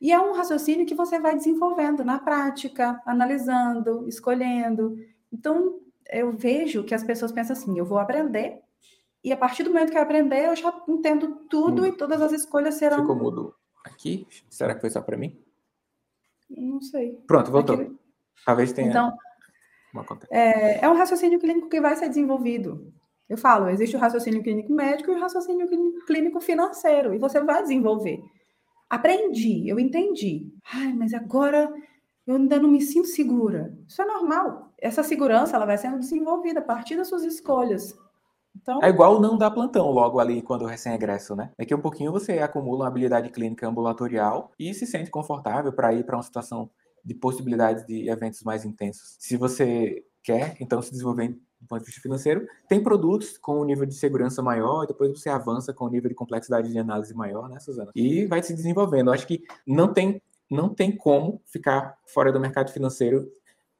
E 0.00 0.12
é 0.12 0.20
um 0.20 0.34
raciocínio 0.34 0.86
que 0.86 0.94
você 0.94 1.18
vai 1.18 1.34
desenvolvendo 1.34 2.04
na 2.04 2.18
prática, 2.18 3.00
analisando, 3.06 4.06
escolhendo. 4.06 4.96
Então, 5.32 5.80
eu 6.10 6.30
vejo 6.32 6.84
que 6.84 6.94
as 6.94 7.02
pessoas 7.02 7.32
pensam 7.32 7.54
assim: 7.54 7.78
eu 7.78 7.86
vou 7.86 7.98
aprender, 7.98 8.60
e 9.22 9.32
a 9.32 9.36
partir 9.36 9.62
do 9.62 9.70
momento 9.70 9.90
que 9.90 9.96
eu 9.96 10.02
aprender, 10.02 10.44
eu 10.44 10.54
já 10.54 10.82
entendo 10.86 11.46
tudo 11.48 11.82
hum. 11.82 11.86
e 11.86 11.92
todas 11.92 12.20
as 12.20 12.32
escolhas 12.32 12.74
serão. 12.74 12.98
Ficou 12.98 13.16
mudo 13.16 13.54
aqui? 13.84 14.26
Será 14.50 14.74
que 14.74 14.82
foi 14.82 14.90
só 14.90 15.00
para 15.00 15.16
mim? 15.16 15.42
Não 16.50 16.82
sei. 16.82 17.12
Pronto, 17.26 17.50
voltou. 17.50 17.76
Aqui... 17.76 17.96
Talvez 18.44 18.72
tenha. 18.72 18.90
Então, 18.90 19.16
é, 20.30 20.84
é 20.84 20.88
um 20.88 20.96
raciocínio 20.96 21.38
clínico 21.38 21.70
que 21.70 21.80
vai 21.80 21.96
ser 21.96 22.08
desenvolvido. 22.08 22.92
Eu 23.28 23.38
falo, 23.38 23.68
existe 23.68 23.96
o 23.96 23.98
raciocínio 23.98 24.42
clínico 24.42 24.72
médico 24.72 25.10
e 25.10 25.14
o 25.14 25.20
raciocínio 25.20 25.66
clínico 26.06 26.40
financeiro, 26.40 27.14
e 27.14 27.18
você 27.18 27.40
vai 27.40 27.62
desenvolver. 27.62 28.20
Aprendi, 28.88 29.68
eu 29.68 29.78
entendi. 29.78 30.52
Ai, 30.72 30.92
mas 30.92 31.14
agora 31.14 31.72
eu 32.26 32.36
ainda 32.36 32.58
não 32.58 32.68
me 32.68 32.80
sinto 32.80 33.08
segura. 33.08 33.76
Isso 33.88 34.00
é 34.00 34.04
normal. 34.04 34.72
Essa 34.78 35.02
segurança 35.02 35.56
ela 35.56 35.66
vai 35.66 35.78
sendo 35.78 35.98
desenvolvida 35.98 36.60
a 36.60 36.62
partir 36.62 36.96
das 36.96 37.08
suas 37.08 37.24
escolhas. 37.24 37.96
Então... 38.56 38.80
É 38.82 38.88
igual 38.88 39.20
não 39.20 39.36
dar 39.36 39.50
plantão 39.50 39.90
logo 39.90 40.20
ali 40.20 40.40
quando 40.40 40.64
recém-egresso, 40.64 41.34
né? 41.34 41.50
É 41.58 41.64
que 41.64 41.74
um 41.74 41.80
pouquinho 41.80 42.12
você 42.12 42.38
acumula 42.38 42.84
uma 42.84 42.88
habilidade 42.88 43.30
clínica 43.30 43.66
ambulatorial 43.66 44.52
e 44.58 44.72
se 44.72 44.86
sente 44.86 45.10
confortável 45.10 45.72
para 45.72 45.92
ir 45.92 46.04
para 46.04 46.16
uma 46.16 46.22
situação 46.22 46.70
de 47.04 47.14
possibilidades 47.14 47.84
de 47.84 48.08
eventos 48.08 48.42
mais 48.42 48.64
intensos. 48.64 49.16
Se 49.18 49.36
você 49.36 50.04
quer, 50.22 50.56
então, 50.60 50.80
se 50.80 50.90
desenvolver 50.90 51.36
do 51.64 51.68
ponto 51.68 51.80
de 51.80 51.86
vista 51.86 52.00
financeiro, 52.00 52.46
tem 52.68 52.82
produtos 52.82 53.38
com 53.38 53.60
um 53.60 53.64
nível 53.64 53.86
de 53.86 53.94
segurança 53.94 54.42
maior 54.42 54.84
e 54.84 54.86
depois 54.86 55.10
você 55.10 55.30
avança 55.30 55.72
com 55.72 55.86
um 55.86 55.90
nível 55.90 56.10
de 56.10 56.14
complexidade 56.14 56.70
de 56.70 56.78
análise 56.78 57.14
maior, 57.14 57.48
né, 57.48 57.58
Suzana? 57.58 57.90
E 57.94 58.26
vai 58.26 58.42
se 58.42 58.54
desenvolvendo. 58.54 59.08
Eu 59.08 59.14
acho 59.14 59.26
que 59.26 59.42
não 59.66 59.92
tem, 59.92 60.22
não 60.50 60.68
tem 60.68 60.94
como 60.94 61.40
ficar 61.46 61.96
fora 62.06 62.30
do 62.30 62.38
mercado 62.38 62.70
financeiro 62.70 63.26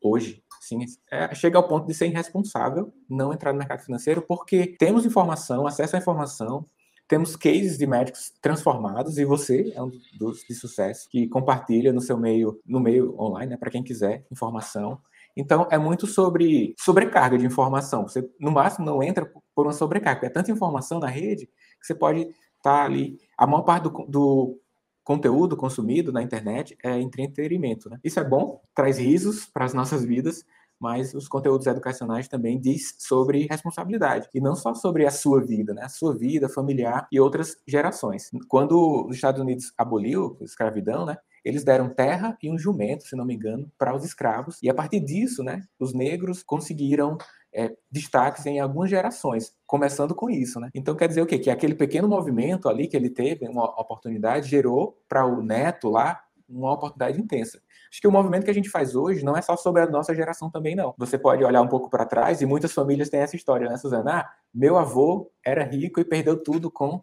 hoje. 0.00 0.42
Sim, 0.60 0.78
é, 1.10 1.34
chega 1.34 1.58
ao 1.58 1.68
ponto 1.68 1.86
de 1.86 1.92
ser 1.92 2.06
irresponsável 2.06 2.92
não 3.08 3.34
entrar 3.34 3.52
no 3.52 3.58
mercado 3.58 3.82
financeiro, 3.82 4.22
porque 4.22 4.66
temos 4.78 5.04
informação, 5.04 5.66
acesso 5.66 5.94
à 5.94 5.98
informação, 5.98 6.66
temos 7.06 7.36
cases 7.36 7.76
de 7.76 7.86
médicos 7.86 8.32
transformados 8.40 9.18
e 9.18 9.26
você 9.26 9.70
é 9.74 9.82
um 9.82 9.90
dos 10.18 10.42
de 10.42 10.54
sucesso 10.54 11.06
que 11.10 11.28
compartilha 11.28 11.92
no 11.92 12.00
seu 12.00 12.16
meio, 12.16 12.58
no 12.64 12.80
meio 12.80 13.14
online, 13.20 13.50
né, 13.50 13.56
para 13.58 13.70
quem 13.70 13.82
quiser 13.82 14.24
informação. 14.32 14.98
Então, 15.36 15.66
é 15.70 15.78
muito 15.78 16.06
sobre 16.06 16.74
sobrecarga 16.78 17.36
de 17.36 17.44
informação. 17.44 18.06
Você, 18.06 18.28
no 18.38 18.50
máximo, 18.50 18.86
não 18.86 19.02
entra 19.02 19.30
por 19.54 19.66
uma 19.66 19.72
sobrecarga. 19.72 20.26
É 20.26 20.30
tanta 20.30 20.50
informação 20.50 21.00
na 21.00 21.08
rede 21.08 21.46
que 21.46 21.86
você 21.86 21.94
pode 21.94 22.20
estar 22.20 22.34
tá 22.62 22.84
ali. 22.84 23.18
A 23.36 23.46
maior 23.46 23.62
parte 23.62 23.84
do, 23.84 23.90
do 24.08 24.60
conteúdo 25.04 25.56
consumido 25.56 26.12
na 26.12 26.22
internet 26.22 26.76
é 26.82 26.98
entretenimento. 26.98 27.90
Né? 27.90 27.98
Isso 28.02 28.18
é 28.18 28.24
bom, 28.24 28.60
traz 28.74 28.98
risos 28.98 29.44
para 29.46 29.64
as 29.64 29.74
nossas 29.74 30.04
vidas, 30.04 30.44
mas 30.80 31.14
os 31.14 31.28
conteúdos 31.28 31.66
educacionais 31.66 32.26
também 32.26 32.58
diz 32.58 32.96
sobre 32.98 33.46
responsabilidade 33.48 34.28
e 34.34 34.40
não 34.40 34.54
só 34.54 34.74
sobre 34.74 35.06
a 35.06 35.10
sua 35.10 35.40
vida, 35.40 35.72
né? 35.72 35.82
A 35.84 35.88
sua 35.88 36.14
vida 36.16 36.48
familiar 36.48 37.06
e 37.12 37.20
outras 37.20 37.56
gerações. 37.66 38.30
Quando 38.48 39.06
os 39.06 39.14
Estados 39.14 39.40
Unidos 39.40 39.72
aboliu 39.78 40.36
a 40.40 40.44
escravidão, 40.44 41.06
né? 41.06 41.16
Eles 41.44 41.62
deram 41.64 41.88
terra 41.88 42.36
e 42.42 42.50
um 42.50 42.58
jumento, 42.58 43.04
se 43.04 43.14
não 43.14 43.24
me 43.24 43.34
engano, 43.34 43.70
para 43.78 43.94
os 43.94 44.04
escravos. 44.04 44.58
E 44.62 44.70
a 44.70 44.74
partir 44.74 45.00
disso, 45.00 45.42
né, 45.42 45.62
os 45.78 45.92
negros 45.92 46.42
conseguiram 46.42 47.18
é, 47.54 47.72
destaques 47.90 48.44
em 48.46 48.58
algumas 48.58 48.90
gerações, 48.90 49.54
começando 49.66 50.14
com 50.14 50.28
isso, 50.28 50.58
né? 50.58 50.70
Então 50.74 50.96
quer 50.96 51.06
dizer 51.06 51.22
o 51.22 51.26
quê? 51.26 51.38
Que 51.38 51.50
aquele 51.50 51.74
pequeno 51.74 52.08
movimento 52.08 52.68
ali 52.68 52.88
que 52.88 52.96
ele 52.96 53.08
teve, 53.08 53.46
uma 53.46 53.64
oportunidade, 53.80 54.48
gerou 54.48 54.98
para 55.08 55.24
o 55.24 55.42
neto 55.42 55.88
lá 55.88 56.20
uma 56.48 56.72
oportunidade 56.72 57.20
intensa. 57.20 57.60
Acho 57.90 58.00
que 58.00 58.08
o 58.08 58.12
movimento 58.12 58.44
que 58.44 58.50
a 58.50 58.54
gente 58.54 58.68
faz 58.68 58.94
hoje 58.94 59.24
não 59.24 59.36
é 59.36 59.40
só 59.40 59.56
sobre 59.56 59.82
a 59.82 59.86
nossa 59.86 60.14
geração 60.14 60.50
também, 60.50 60.74
não. 60.74 60.94
Você 60.98 61.16
pode 61.16 61.44
olhar 61.44 61.62
um 61.62 61.68
pouco 61.68 61.88
para 61.88 62.04
trás 62.04 62.42
e 62.42 62.46
muitas 62.46 62.72
famílias 62.72 63.08
têm 63.08 63.20
essa 63.20 63.36
história, 63.36 63.68
né, 63.68 63.76
Suzana? 63.76 64.20
Ah, 64.20 64.30
meu 64.52 64.76
avô 64.76 65.30
era 65.44 65.64
rico 65.64 66.00
e 66.00 66.04
perdeu 66.04 66.42
tudo 66.42 66.70
com 66.70 67.00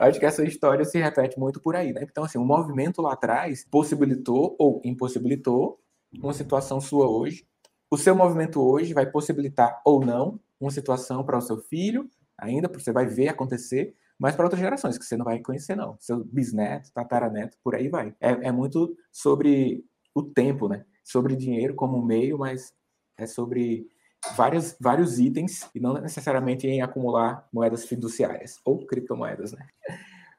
Acho 0.00 0.18
que 0.20 0.26
essa 0.26 0.44
história 0.44 0.84
se 0.84 0.98
repete 0.98 1.38
muito 1.38 1.60
por 1.60 1.76
aí, 1.76 1.92
né? 1.92 2.02
Então, 2.08 2.24
assim, 2.24 2.38
o 2.38 2.44
movimento 2.44 3.02
lá 3.02 3.12
atrás 3.12 3.66
possibilitou 3.70 4.54
ou 4.58 4.80
impossibilitou 4.84 5.78
uma 6.12 6.32
situação 6.32 6.80
sua 6.80 7.08
hoje. 7.08 7.46
O 7.90 7.96
seu 7.98 8.14
movimento 8.14 8.60
hoje 8.60 8.94
vai 8.94 9.10
possibilitar 9.10 9.80
ou 9.84 10.04
não 10.04 10.40
uma 10.60 10.70
situação 10.70 11.24
para 11.24 11.38
o 11.38 11.40
seu 11.40 11.58
filho, 11.58 12.08
ainda, 12.38 12.68
porque 12.68 12.84
você 12.84 12.92
vai 12.92 13.06
ver 13.06 13.28
acontecer, 13.28 13.94
mas 14.18 14.34
para 14.34 14.44
outras 14.46 14.60
gerações 14.60 14.96
que 14.96 15.04
você 15.04 15.16
não 15.16 15.24
vai 15.24 15.40
conhecer, 15.40 15.76
não. 15.76 15.96
Seu 16.00 16.24
bisneto, 16.24 16.92
tataraneto, 16.92 17.56
por 17.62 17.74
aí 17.74 17.88
vai. 17.88 18.14
É, 18.20 18.48
é 18.48 18.52
muito 18.52 18.96
sobre 19.12 19.84
o 20.14 20.22
tempo, 20.22 20.68
né? 20.68 20.84
Sobre 21.02 21.36
dinheiro 21.36 21.74
como 21.74 22.02
meio, 22.04 22.38
mas 22.38 22.72
é 23.18 23.26
sobre 23.26 23.86
vários, 24.36 24.76
vários 24.80 25.18
itens 25.18 25.68
e 25.74 25.80
não 25.80 25.94
necessariamente 25.94 26.66
em 26.66 26.82
acumular 26.82 27.46
moedas 27.52 27.84
fiduciárias 27.84 28.60
ou 28.64 28.86
criptomoedas, 28.86 29.52
né? 29.52 29.66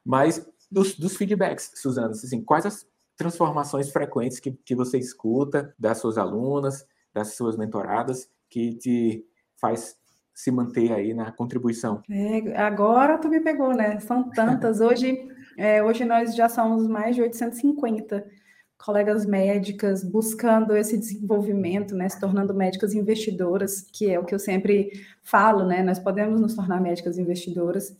Mas 0.03 0.45
dos, 0.71 0.97
dos 0.97 1.15
feedbacks, 1.15 1.71
Suzana, 1.75 2.09
assim, 2.09 2.43
quais 2.43 2.65
as 2.65 2.87
transformações 3.15 3.89
frequentes 3.91 4.39
que, 4.39 4.51
que 4.51 4.75
você 4.75 4.97
escuta 4.97 5.73
das 5.79 5.99
suas 5.99 6.17
alunas, 6.17 6.85
das 7.13 7.35
suas 7.35 7.57
mentoradas, 7.57 8.29
que 8.49 8.75
te 8.75 9.25
faz 9.59 9.97
se 10.33 10.51
manter 10.51 10.91
aí 10.91 11.13
na 11.13 11.31
contribuição? 11.31 12.03
É, 12.09 12.57
agora 12.57 13.17
tu 13.17 13.29
me 13.29 13.39
pegou, 13.39 13.73
né? 13.73 13.99
São 14.01 14.29
tantas. 14.29 14.81
Hoje, 14.81 15.27
é, 15.57 15.81
hoje 15.81 16.03
nós 16.03 16.35
já 16.35 16.49
somos 16.49 16.85
mais 16.87 17.15
de 17.15 17.21
850 17.21 18.25
colegas 18.77 19.25
médicas 19.25 20.03
buscando 20.03 20.75
esse 20.75 20.97
desenvolvimento, 20.97 21.95
né, 21.95 22.07
se 22.09 22.19
tornando 22.19 22.53
médicas 22.53 22.93
investidoras, 22.93 23.81
que 23.81 24.11
é 24.11 24.19
o 24.19 24.25
que 24.25 24.35
eu 24.35 24.39
sempre 24.39 24.91
falo, 25.23 25.65
né, 25.65 25.81
nós 25.81 25.99
podemos 25.99 26.39
nos 26.39 26.53
tornar 26.53 26.81
médicas 26.81 27.17
investidoras. 27.17 27.97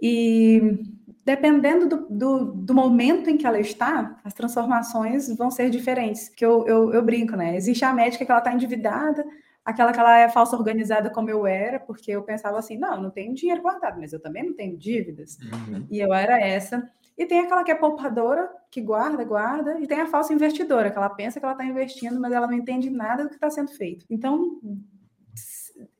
E 0.00 0.78
dependendo 1.26 1.88
do, 1.88 2.06
do, 2.08 2.44
do, 2.52 2.74
momento 2.74 3.28
em 3.28 3.36
que 3.36 3.44
ela 3.44 3.58
está, 3.58 4.16
as 4.22 4.32
transformações 4.32 5.28
vão 5.36 5.50
ser 5.50 5.70
diferentes. 5.70 6.28
Que 6.28 6.46
eu, 6.46 6.64
eu, 6.68 6.94
eu 6.94 7.02
brinco, 7.02 7.34
né? 7.34 7.56
Existe 7.56 7.84
a 7.84 7.92
médica 7.92 8.24
que 8.24 8.30
ela 8.30 8.38
está 8.38 8.52
endividada, 8.52 9.24
aquela 9.64 9.92
que 9.92 9.98
ela 9.98 10.20
é 10.20 10.28
falsa 10.28 10.56
organizada 10.56 11.10
como 11.10 11.28
eu 11.28 11.44
era, 11.44 11.80
porque 11.80 12.12
eu 12.12 12.22
pensava 12.22 12.58
assim, 12.58 12.78
não, 12.78 12.94
eu 12.94 13.02
não 13.02 13.10
tenho 13.10 13.34
dinheiro 13.34 13.60
guardado, 13.60 13.98
mas 13.98 14.12
eu 14.12 14.20
também 14.20 14.44
não 14.44 14.54
tenho 14.54 14.76
dívidas. 14.76 15.36
Uhum. 15.40 15.84
E 15.90 15.98
eu 15.98 16.14
era 16.14 16.38
essa. 16.38 16.88
E 17.16 17.24
tem 17.24 17.40
aquela 17.40 17.64
que 17.64 17.70
é 17.70 17.74
poupadora, 17.74 18.50
que 18.70 18.80
guarda, 18.80 19.24
guarda, 19.24 19.80
e 19.80 19.86
tem 19.86 20.00
a 20.00 20.06
falsa 20.06 20.34
investidora, 20.34 20.90
que 20.90 20.98
ela 20.98 21.08
pensa 21.08 21.40
que 21.40 21.46
ela 21.46 21.54
está 21.54 21.64
investindo, 21.64 22.20
mas 22.20 22.32
ela 22.32 22.46
não 22.46 22.54
entende 22.54 22.90
nada 22.90 23.24
do 23.24 23.30
que 23.30 23.36
está 23.36 23.48
sendo 23.48 23.70
feito. 23.70 24.04
Então, 24.10 24.60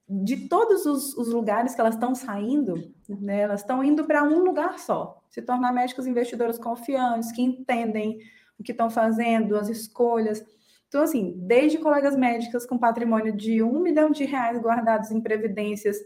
de 0.08 0.48
todos 0.48 0.84
os, 0.84 1.16
os 1.16 1.28
lugares 1.32 1.74
que 1.74 1.80
elas 1.80 1.94
estão 1.94 2.14
saindo, 2.14 2.74
né, 3.08 3.40
elas 3.40 3.60
estão 3.60 3.82
indo 3.82 4.04
para 4.04 4.22
um 4.22 4.44
lugar 4.44 4.78
só, 4.78 5.22
se 5.30 5.42
tornar 5.42 5.72
médicos 5.72 6.06
investidoras 6.06 6.58
confiantes, 6.58 7.32
que 7.32 7.42
entendem 7.42 8.18
o 8.58 8.62
que 8.62 8.72
estão 8.72 8.88
fazendo, 8.88 9.56
as 9.56 9.68
escolhas. 9.68 10.44
Então, 10.88 11.02
assim, 11.02 11.34
desde 11.38 11.78
colegas 11.78 12.16
médicas 12.16 12.64
com 12.64 12.78
patrimônio 12.78 13.34
de 13.34 13.62
um 13.62 13.80
milhão 13.80 14.10
de 14.10 14.24
reais 14.24 14.58
guardados 14.60 15.10
em 15.10 15.20
previdências, 15.20 15.96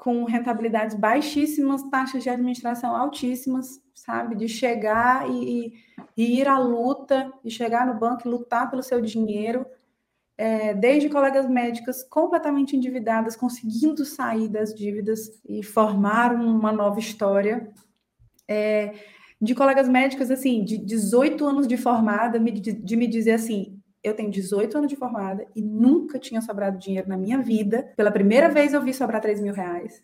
com 0.00 0.24
rentabilidades 0.24 0.96
baixíssimas, 0.96 1.82
taxas 1.90 2.22
de 2.22 2.30
administração 2.30 2.96
altíssimas, 2.96 3.82
sabe? 3.94 4.34
De 4.34 4.48
chegar 4.48 5.28
e, 5.30 5.74
e 6.16 6.40
ir 6.40 6.48
à 6.48 6.58
luta, 6.58 7.30
de 7.44 7.50
chegar 7.50 7.86
no 7.86 8.00
banco 8.00 8.26
e 8.26 8.30
lutar 8.30 8.70
pelo 8.70 8.82
seu 8.82 8.98
dinheiro. 9.02 9.66
é, 10.38 10.72
desde 10.72 11.10
colegas 11.10 11.46
médicas 11.46 12.02
completamente 12.02 12.74
endividadas, 12.74 13.36
conseguindo 13.36 14.06
sair 14.06 14.48
das 14.48 14.74
dívidas 14.74 15.38
e 15.46 15.62
formar 15.62 16.34
uma 16.34 16.72
nova 16.72 16.98
história. 16.98 17.70
É, 18.48 18.94
de 19.38 19.54
colegas 19.54 19.86
médicas, 19.86 20.30
assim, 20.30 20.64
de 20.64 20.78
18 20.78 21.46
anos 21.46 21.68
de 21.68 21.76
formada, 21.76 22.40
de 22.40 22.96
me 22.96 23.06
dizer 23.06 23.32
assim, 23.32 23.79
eu 24.02 24.14
tenho 24.14 24.30
18 24.30 24.78
anos 24.78 24.90
de 24.90 24.96
formada 24.96 25.46
e 25.54 25.62
nunca 25.62 26.18
tinha 26.18 26.40
sobrado 26.40 26.78
dinheiro 26.78 27.08
na 27.08 27.16
minha 27.16 27.38
vida. 27.38 27.92
Pela 27.96 28.10
primeira 28.10 28.48
vez 28.48 28.72
eu 28.72 28.82
vi 28.82 28.94
sobrar 28.94 29.20
3 29.20 29.40
mil 29.40 29.52
reais. 29.52 30.02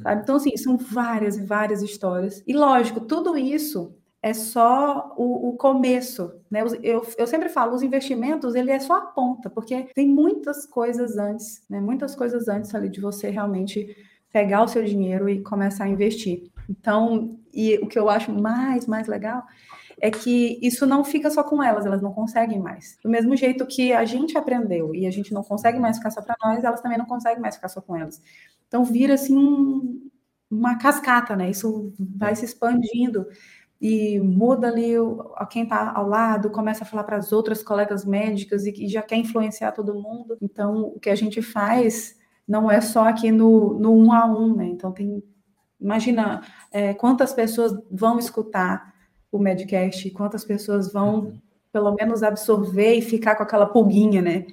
Sabe? 0.00 0.22
Então, 0.22 0.36
assim, 0.36 0.56
são 0.56 0.76
várias 0.76 1.36
e 1.36 1.44
várias 1.44 1.82
histórias. 1.82 2.42
E 2.46 2.54
lógico, 2.54 3.00
tudo 3.00 3.36
isso 3.36 3.94
é 4.22 4.32
só 4.32 5.12
o, 5.16 5.48
o, 5.48 5.56
começo, 5.56 6.32
né? 6.50 6.62
Eu, 6.82 7.04
eu 7.18 7.26
sempre 7.26 7.48
falo, 7.48 7.74
os 7.74 7.82
investimentos, 7.82 8.54
ele 8.54 8.70
é 8.70 8.78
só 8.78 8.94
a 8.94 9.06
ponta, 9.06 9.50
porque 9.50 9.88
tem 9.94 10.08
muitas 10.08 10.64
coisas 10.64 11.18
antes, 11.18 11.62
né? 11.68 11.80
Muitas 11.80 12.14
coisas 12.14 12.48
antes 12.48 12.74
ali 12.74 12.88
de 12.88 13.00
você 13.00 13.28
realmente 13.28 13.94
pegar 14.32 14.62
o 14.62 14.68
seu 14.68 14.82
dinheiro 14.84 15.28
e 15.28 15.42
começar 15.42 15.84
a 15.84 15.88
investir. 15.88 16.50
Então, 16.70 17.36
e 17.52 17.74
o 17.82 17.88
que 17.88 17.98
eu 17.98 18.08
acho 18.08 18.32
mais, 18.32 18.86
mais 18.86 19.08
legal 19.08 19.44
é 20.02 20.10
que 20.10 20.58
isso 20.60 20.84
não 20.84 21.04
fica 21.04 21.30
só 21.30 21.44
com 21.44 21.62
elas, 21.62 21.86
elas 21.86 22.02
não 22.02 22.12
conseguem 22.12 22.58
mais. 22.58 22.98
Do 23.04 23.08
mesmo 23.08 23.36
jeito 23.36 23.64
que 23.64 23.92
a 23.92 24.04
gente 24.04 24.36
aprendeu 24.36 24.92
e 24.92 25.06
a 25.06 25.12
gente 25.12 25.32
não 25.32 25.44
consegue 25.44 25.78
mais 25.78 25.96
ficar 25.96 26.10
só 26.10 26.20
para 26.20 26.34
nós, 26.42 26.64
elas 26.64 26.80
também 26.80 26.98
não 26.98 27.06
conseguem 27.06 27.40
mais 27.40 27.54
ficar 27.54 27.68
só 27.68 27.80
com 27.80 27.94
elas. 27.94 28.20
Então, 28.66 28.84
vira 28.84 29.14
assim 29.14 29.38
um, 29.38 30.10
uma 30.50 30.76
cascata, 30.76 31.36
né? 31.36 31.48
Isso 31.48 31.94
vai 32.00 32.34
se 32.34 32.44
expandindo 32.44 33.28
e 33.80 34.18
muda 34.18 34.66
ali 34.66 34.98
o, 34.98 35.22
quem 35.48 35.62
está 35.62 35.92
ao 35.94 36.08
lado, 36.08 36.50
começa 36.50 36.82
a 36.82 36.86
falar 36.86 37.04
para 37.04 37.18
as 37.18 37.30
outras 37.32 37.62
colegas 37.62 38.04
médicas 38.04 38.66
e, 38.66 38.72
e 38.84 38.88
já 38.88 39.02
quer 39.02 39.18
influenciar 39.18 39.70
todo 39.70 39.94
mundo. 39.94 40.36
Então, 40.42 40.82
o 40.82 40.98
que 40.98 41.10
a 41.10 41.14
gente 41.14 41.40
faz 41.40 42.16
não 42.46 42.68
é 42.68 42.80
só 42.80 43.04
aqui 43.04 43.30
no, 43.30 43.78
no 43.78 43.96
um 43.96 44.12
a 44.12 44.26
um, 44.26 44.56
né? 44.56 44.66
Então, 44.66 44.90
tem. 44.90 45.22
Imagina 45.80 46.42
é, 46.72 46.92
quantas 46.92 47.32
pessoas 47.32 47.72
vão 47.88 48.18
escutar 48.18 48.91
o 49.32 49.38
Medcast, 49.38 50.10
quantas 50.10 50.44
pessoas 50.44 50.92
vão, 50.92 51.14
uhum. 51.14 51.38
pelo 51.72 51.94
menos, 51.94 52.22
absorver 52.22 52.94
e 52.94 53.02
ficar 53.02 53.34
com 53.34 53.42
aquela 53.42 53.66
pulguinha, 53.66 54.20
né? 54.20 54.46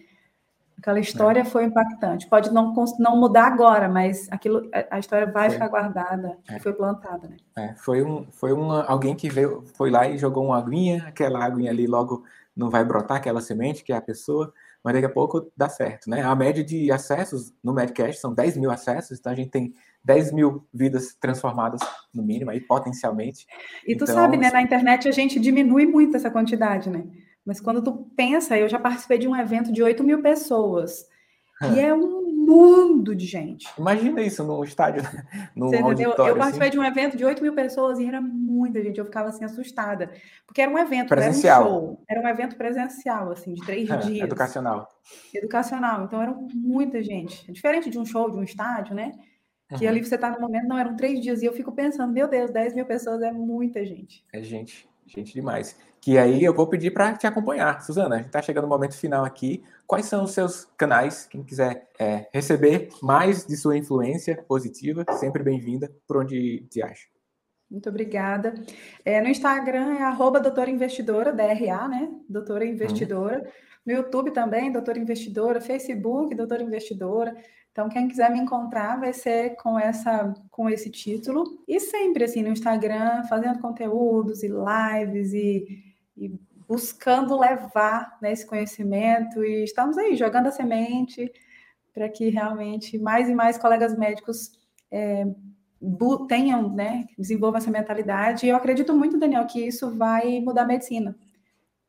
Aquela 0.77 1.01
história 1.01 1.41
é. 1.41 1.45
foi 1.45 1.65
impactante. 1.65 2.25
Pode 2.27 2.53
não, 2.53 2.73
não 2.97 3.17
mudar 3.17 3.47
agora, 3.47 3.89
mas 3.89 4.29
aquilo, 4.31 4.69
a 4.89 4.97
história 4.97 5.29
vai 5.29 5.49
foi. 5.49 5.55
ficar 5.55 5.67
guardada 5.67 6.37
é. 6.47 6.55
e 6.55 6.59
foi 6.61 6.71
plantada, 6.71 7.27
né? 7.27 7.35
É, 7.57 7.75
foi 7.75 8.01
um, 8.01 8.25
foi 8.31 8.53
uma, 8.53 8.85
alguém 8.85 9.13
que 9.13 9.29
veio, 9.29 9.65
foi 9.75 9.91
lá 9.91 10.07
e 10.07 10.17
jogou 10.17 10.45
uma 10.45 10.57
aguinha, 10.57 11.03
aquela 11.05 11.43
aguinha 11.43 11.69
ali 11.69 11.85
logo 11.85 12.23
não 12.55 12.69
vai 12.69 12.85
brotar 12.85 13.17
aquela 13.17 13.41
semente, 13.41 13.83
que 13.83 13.91
é 13.91 13.97
a 13.97 14.01
pessoa, 14.01 14.53
mas 14.81 14.93
daqui 14.93 15.05
a 15.05 15.09
pouco 15.09 15.51
dá 15.55 15.67
certo, 15.67 16.09
né? 16.09 16.21
A 16.21 16.33
média 16.33 16.63
de 16.63 16.89
acessos 16.91 17.53
no 17.61 17.73
Medcast 17.73 18.21
são 18.21 18.33
10 18.33 18.55
mil 18.55 18.71
acessos, 18.71 19.19
então 19.19 19.33
a 19.33 19.35
gente 19.35 19.49
tem 19.49 19.73
10 20.03 20.31
mil 20.31 20.67
vidas 20.73 21.15
transformadas, 21.19 21.81
no 22.13 22.23
mínimo, 22.23 22.51
aí, 22.51 22.59
potencialmente. 22.59 23.45
E 23.85 23.95
tu 23.95 24.03
então, 24.03 24.15
sabe, 24.15 24.37
né? 24.37 24.51
Na 24.51 24.61
internet 24.61 25.07
a 25.07 25.11
gente 25.11 25.39
diminui 25.39 25.85
muito 25.85 26.15
essa 26.15 26.31
quantidade, 26.31 26.89
né? 26.89 27.05
Mas 27.45 27.59
quando 27.59 27.81
tu 27.81 28.09
pensa, 28.15 28.57
eu 28.57 28.69
já 28.69 28.79
participei 28.79 29.17
de 29.17 29.27
um 29.27 29.35
evento 29.35 29.71
de 29.71 29.81
8 29.81 30.03
mil 30.03 30.21
pessoas. 30.21 31.05
E 31.75 31.79
é 31.79 31.93
um 31.93 32.29
mundo 32.49 33.13
de 33.13 33.25
gente. 33.25 33.67
Imagina 33.77 34.21
isso 34.21 34.43
num 34.43 34.63
estádio, 34.63 35.03
num 35.55 35.69
Você 35.69 35.77
entendeu? 35.77 36.11
Eu 36.11 36.37
participei 36.37 36.69
assim. 36.69 36.77
de 36.77 36.79
um 36.79 36.83
evento 36.83 37.17
de 37.17 37.25
8 37.25 37.43
mil 37.43 37.53
pessoas 37.53 37.99
e 37.99 38.07
era 38.07 38.21
muita 38.21 38.81
gente. 38.81 38.97
Eu 38.97 39.05
ficava 39.05 39.29
assim 39.29 39.43
assustada. 39.43 40.09
Porque 40.47 40.61
era 40.61 40.71
um 40.71 40.77
evento, 40.77 41.09
presencial. 41.09 41.61
era 41.61 41.69
um 41.69 41.73
show. 41.73 42.03
Era 42.07 42.21
um 42.21 42.27
evento 42.27 42.55
presencial, 42.55 43.31
assim, 43.31 43.53
de 43.53 43.65
três 43.65 43.87
dias. 44.05 44.23
Educacional. 44.23 44.87
Educacional. 45.33 46.05
Então 46.05 46.21
era 46.21 46.33
muita 46.53 47.03
gente. 47.03 47.49
É 47.49 47.53
diferente 47.53 47.89
de 47.89 47.99
um 47.99 48.05
show, 48.05 48.31
de 48.31 48.37
um 48.37 48.43
estádio, 48.43 48.95
né? 48.95 49.11
Que 49.77 49.85
uhum. 49.85 49.91
ali 49.91 50.03
você 50.03 50.15
está 50.15 50.31
no 50.31 50.39
momento, 50.39 50.67
não, 50.67 50.77
eram 50.77 50.95
três 50.95 51.21
dias. 51.21 51.41
E 51.41 51.45
eu 51.45 51.53
fico 51.53 51.71
pensando, 51.71 52.11
meu 52.11 52.27
Deus, 52.27 52.49
10 52.49 52.73
mil 52.73 52.85
pessoas 52.85 53.21
é 53.21 53.31
muita 53.31 53.85
gente. 53.85 54.25
É 54.33 54.41
gente, 54.41 54.89
gente 55.05 55.33
demais. 55.33 55.77
Que 56.01 56.17
aí 56.17 56.43
eu 56.43 56.53
vou 56.53 56.65
pedir 56.65 56.91
para 56.91 57.13
te 57.13 57.27
acompanhar. 57.27 57.81
Suzana, 57.81 58.15
a 58.15 58.17
gente 58.17 58.27
está 58.27 58.41
chegando 58.41 58.63
no 58.63 58.69
momento 58.69 58.97
final 58.97 59.23
aqui. 59.23 59.63
Quais 59.85 60.07
são 60.07 60.23
os 60.23 60.31
seus 60.31 60.65
canais? 60.75 61.27
Quem 61.27 61.43
quiser 61.43 61.87
é, 61.99 62.27
receber 62.33 62.89
mais 63.01 63.45
de 63.45 63.55
sua 63.55 63.77
influência 63.77 64.43
positiva, 64.47 65.05
sempre 65.19 65.43
bem-vinda, 65.43 65.91
por 66.07 66.17
onde 66.17 66.65
te 66.69 66.81
acha. 66.81 67.07
Muito 67.69 67.87
obrigada. 67.89 68.55
É, 69.05 69.21
no 69.21 69.27
Instagram 69.27 69.97
é 69.97 70.01
arroba 70.01 70.39
doutora 70.39 70.71
investidora, 70.71 71.31
DRA, 71.31 71.87
né? 71.87 72.09
Doutora 72.27 72.65
investidora. 72.65 73.39
Uhum. 73.39 73.45
No 73.85 73.93
YouTube 73.93 74.31
também, 74.31 74.71
doutora 74.71 74.97
investidora. 74.97 75.61
Facebook, 75.61 76.33
doutora 76.33 76.63
investidora. 76.63 77.35
Então, 77.71 77.87
quem 77.87 78.07
quiser 78.07 78.31
me 78.31 78.39
encontrar 78.39 78.99
vai 78.99 79.13
ser 79.13 79.55
com 79.55 79.77
essa 79.77 80.33
com 80.49 80.69
esse 80.69 80.89
título. 80.89 81.63
E 81.67 81.79
sempre 81.79 82.23
assim 82.23 82.41
no 82.43 82.49
Instagram, 82.49 83.23
fazendo 83.23 83.59
conteúdos 83.59 84.43
e 84.43 84.49
lives 84.49 85.33
e, 85.33 85.95
e 86.17 86.39
buscando 86.67 87.39
levar 87.39 88.17
né, 88.21 88.31
esse 88.31 88.45
conhecimento. 88.45 89.43
E 89.43 89.63
estamos 89.63 89.97
aí 89.97 90.15
jogando 90.15 90.47
a 90.47 90.51
semente 90.51 91.31
para 91.93 92.09
que 92.09 92.29
realmente 92.29 92.97
mais 92.97 93.27
e 93.29 93.33
mais 93.33 93.57
colegas 93.57 93.97
médicos 93.97 94.51
é, 94.91 95.25
tenham, 96.27 96.73
né, 96.73 97.07
desenvolvam 97.17 97.57
essa 97.57 97.71
mentalidade. 97.71 98.45
E 98.45 98.49
eu 98.49 98.55
acredito 98.55 98.95
muito, 98.95 99.17
Daniel, 99.17 99.45
que 99.45 99.65
isso 99.65 99.95
vai 99.95 100.39
mudar 100.41 100.63
a 100.63 100.67
medicina. 100.67 101.17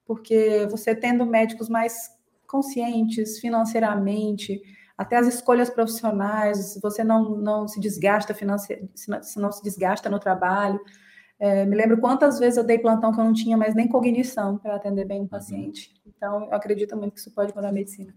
Porque 0.04 0.66
você 0.70 0.94
tendo 0.94 1.26
médicos 1.26 1.68
mais 1.68 2.10
conscientes 2.46 3.38
financeiramente, 3.38 4.60
até 5.00 5.16
as 5.16 5.26
escolhas 5.26 5.70
profissionais, 5.70 6.78
você 6.82 7.02
não, 7.02 7.30
não 7.30 7.66
se 7.66 7.80
desgasta 7.80 8.34
financeiramente, 8.34 9.00
se 9.00 9.40
não 9.40 9.50
se 9.50 9.62
desgasta 9.62 10.10
no 10.10 10.18
trabalho. 10.18 10.78
É, 11.38 11.64
me 11.64 11.74
lembro 11.74 11.98
quantas 11.98 12.38
vezes 12.38 12.58
eu 12.58 12.64
dei 12.64 12.78
plantão 12.78 13.10
que 13.10 13.18
eu 13.18 13.24
não 13.24 13.32
tinha 13.32 13.56
mais 13.56 13.74
nem 13.74 13.88
cognição 13.88 14.58
para 14.58 14.76
atender 14.76 15.06
bem 15.06 15.20
um 15.20 15.22
uhum. 15.22 15.28
paciente. 15.28 15.94
Então, 16.06 16.44
eu 16.44 16.54
acredito 16.54 16.94
muito 16.98 17.14
que 17.14 17.20
isso 17.20 17.30
pode 17.30 17.54
mudar 17.56 17.70
a 17.70 17.72
medicina. 17.72 18.14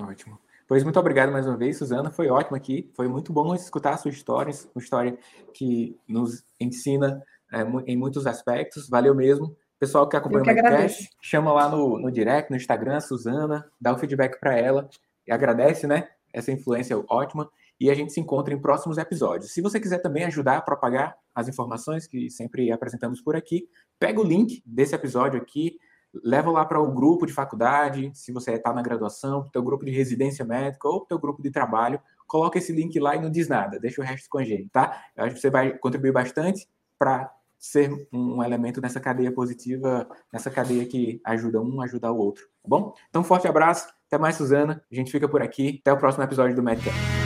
Ótimo. 0.00 0.36
Pois 0.66 0.82
muito 0.82 0.98
obrigado 0.98 1.30
mais 1.30 1.46
uma 1.46 1.56
vez, 1.56 1.78
Suzana. 1.78 2.10
Foi 2.10 2.28
ótimo 2.28 2.56
aqui. 2.56 2.90
Foi 2.96 3.06
muito 3.06 3.32
bom 3.32 3.54
escutar 3.54 3.94
a 3.94 3.96
sua 3.96 4.10
história, 4.10 4.52
uma 4.74 4.82
história 4.82 5.16
que 5.54 5.96
nos 6.08 6.42
ensina 6.58 7.22
é, 7.52 7.60
em 7.86 7.96
muitos 7.96 8.26
aspectos. 8.26 8.88
Valeu 8.88 9.14
mesmo. 9.14 9.56
Pessoal 9.78 10.08
que 10.08 10.16
acompanha 10.16 10.42
que 10.42 10.50
o 10.50 10.54
podcast, 10.54 11.08
chama 11.22 11.52
lá 11.52 11.68
no, 11.68 12.00
no 12.00 12.10
direct, 12.10 12.50
no 12.50 12.56
Instagram, 12.56 12.98
Suzana, 12.98 13.64
dá 13.80 13.92
o 13.92 13.98
feedback 13.98 14.40
para 14.40 14.58
ela 14.58 14.88
e 15.26 15.32
agradece, 15.32 15.86
né? 15.86 16.08
Essa 16.32 16.52
influência 16.52 17.02
ótima. 17.08 17.50
E 17.78 17.90
a 17.90 17.94
gente 17.94 18.12
se 18.12 18.20
encontra 18.20 18.52
em 18.52 18.60
próximos 18.60 18.98
episódios. 18.98 19.52
Se 19.52 19.62
você 19.62 19.80
quiser 19.80 19.98
também 19.98 20.24
ajudar 20.24 20.58
a 20.58 20.62
propagar 20.62 21.16
as 21.34 21.48
informações 21.48 22.06
que 22.06 22.28
sempre 22.30 22.70
apresentamos 22.70 23.22
por 23.22 23.34
aqui, 23.34 23.68
pega 23.98 24.20
o 24.20 24.24
link 24.24 24.62
desse 24.66 24.94
episódio 24.94 25.40
aqui, 25.40 25.78
leva 26.22 26.50
lá 26.50 26.64
para 26.64 26.80
o 26.80 26.92
grupo 26.92 27.26
de 27.26 27.32
faculdade, 27.32 28.10
se 28.14 28.32
você 28.32 28.52
está 28.52 28.72
na 28.72 28.82
graduação, 28.82 29.48
teu 29.50 29.62
grupo 29.62 29.84
de 29.84 29.92
residência 29.92 30.44
médica 30.44 30.88
ou 30.88 31.06
teu 31.06 31.18
grupo 31.18 31.42
de 31.42 31.50
trabalho, 31.50 32.00
coloca 32.26 32.58
esse 32.58 32.72
link 32.72 32.98
lá 32.98 33.16
e 33.16 33.20
não 33.20 33.30
diz 33.30 33.48
nada, 33.48 33.78
deixa 33.78 34.00
o 34.00 34.04
resto 34.04 34.28
com 34.28 34.38
a 34.38 34.44
gente, 34.44 34.68
tá? 34.68 35.04
Eu 35.16 35.24
acho 35.24 35.36
que 35.36 35.40
você 35.40 35.50
vai 35.50 35.76
contribuir 35.78 36.12
bastante 36.12 36.68
para 36.98 37.32
ser 37.60 37.92
um 38.10 38.42
elemento 38.42 38.80
nessa 38.80 38.98
cadeia 38.98 39.30
positiva, 39.30 40.08
nessa 40.32 40.50
cadeia 40.50 40.86
que 40.86 41.20
ajuda 41.24 41.60
um, 41.60 41.82
ajuda 41.82 42.10
o 42.10 42.16
outro, 42.16 42.44
tá 42.44 42.68
bom? 42.68 42.94
Então, 43.10 43.22
forte 43.22 43.46
abraço, 43.46 43.86
até 44.06 44.18
mais, 44.18 44.36
Suzana. 44.36 44.82
A 44.90 44.94
gente 44.94 45.12
fica 45.12 45.28
por 45.28 45.42
aqui. 45.42 45.78
Até 45.82 45.92
o 45.92 45.98
próximo 45.98 46.24
episódio 46.24 46.56
do 46.56 46.62
Medcast. 46.62 47.19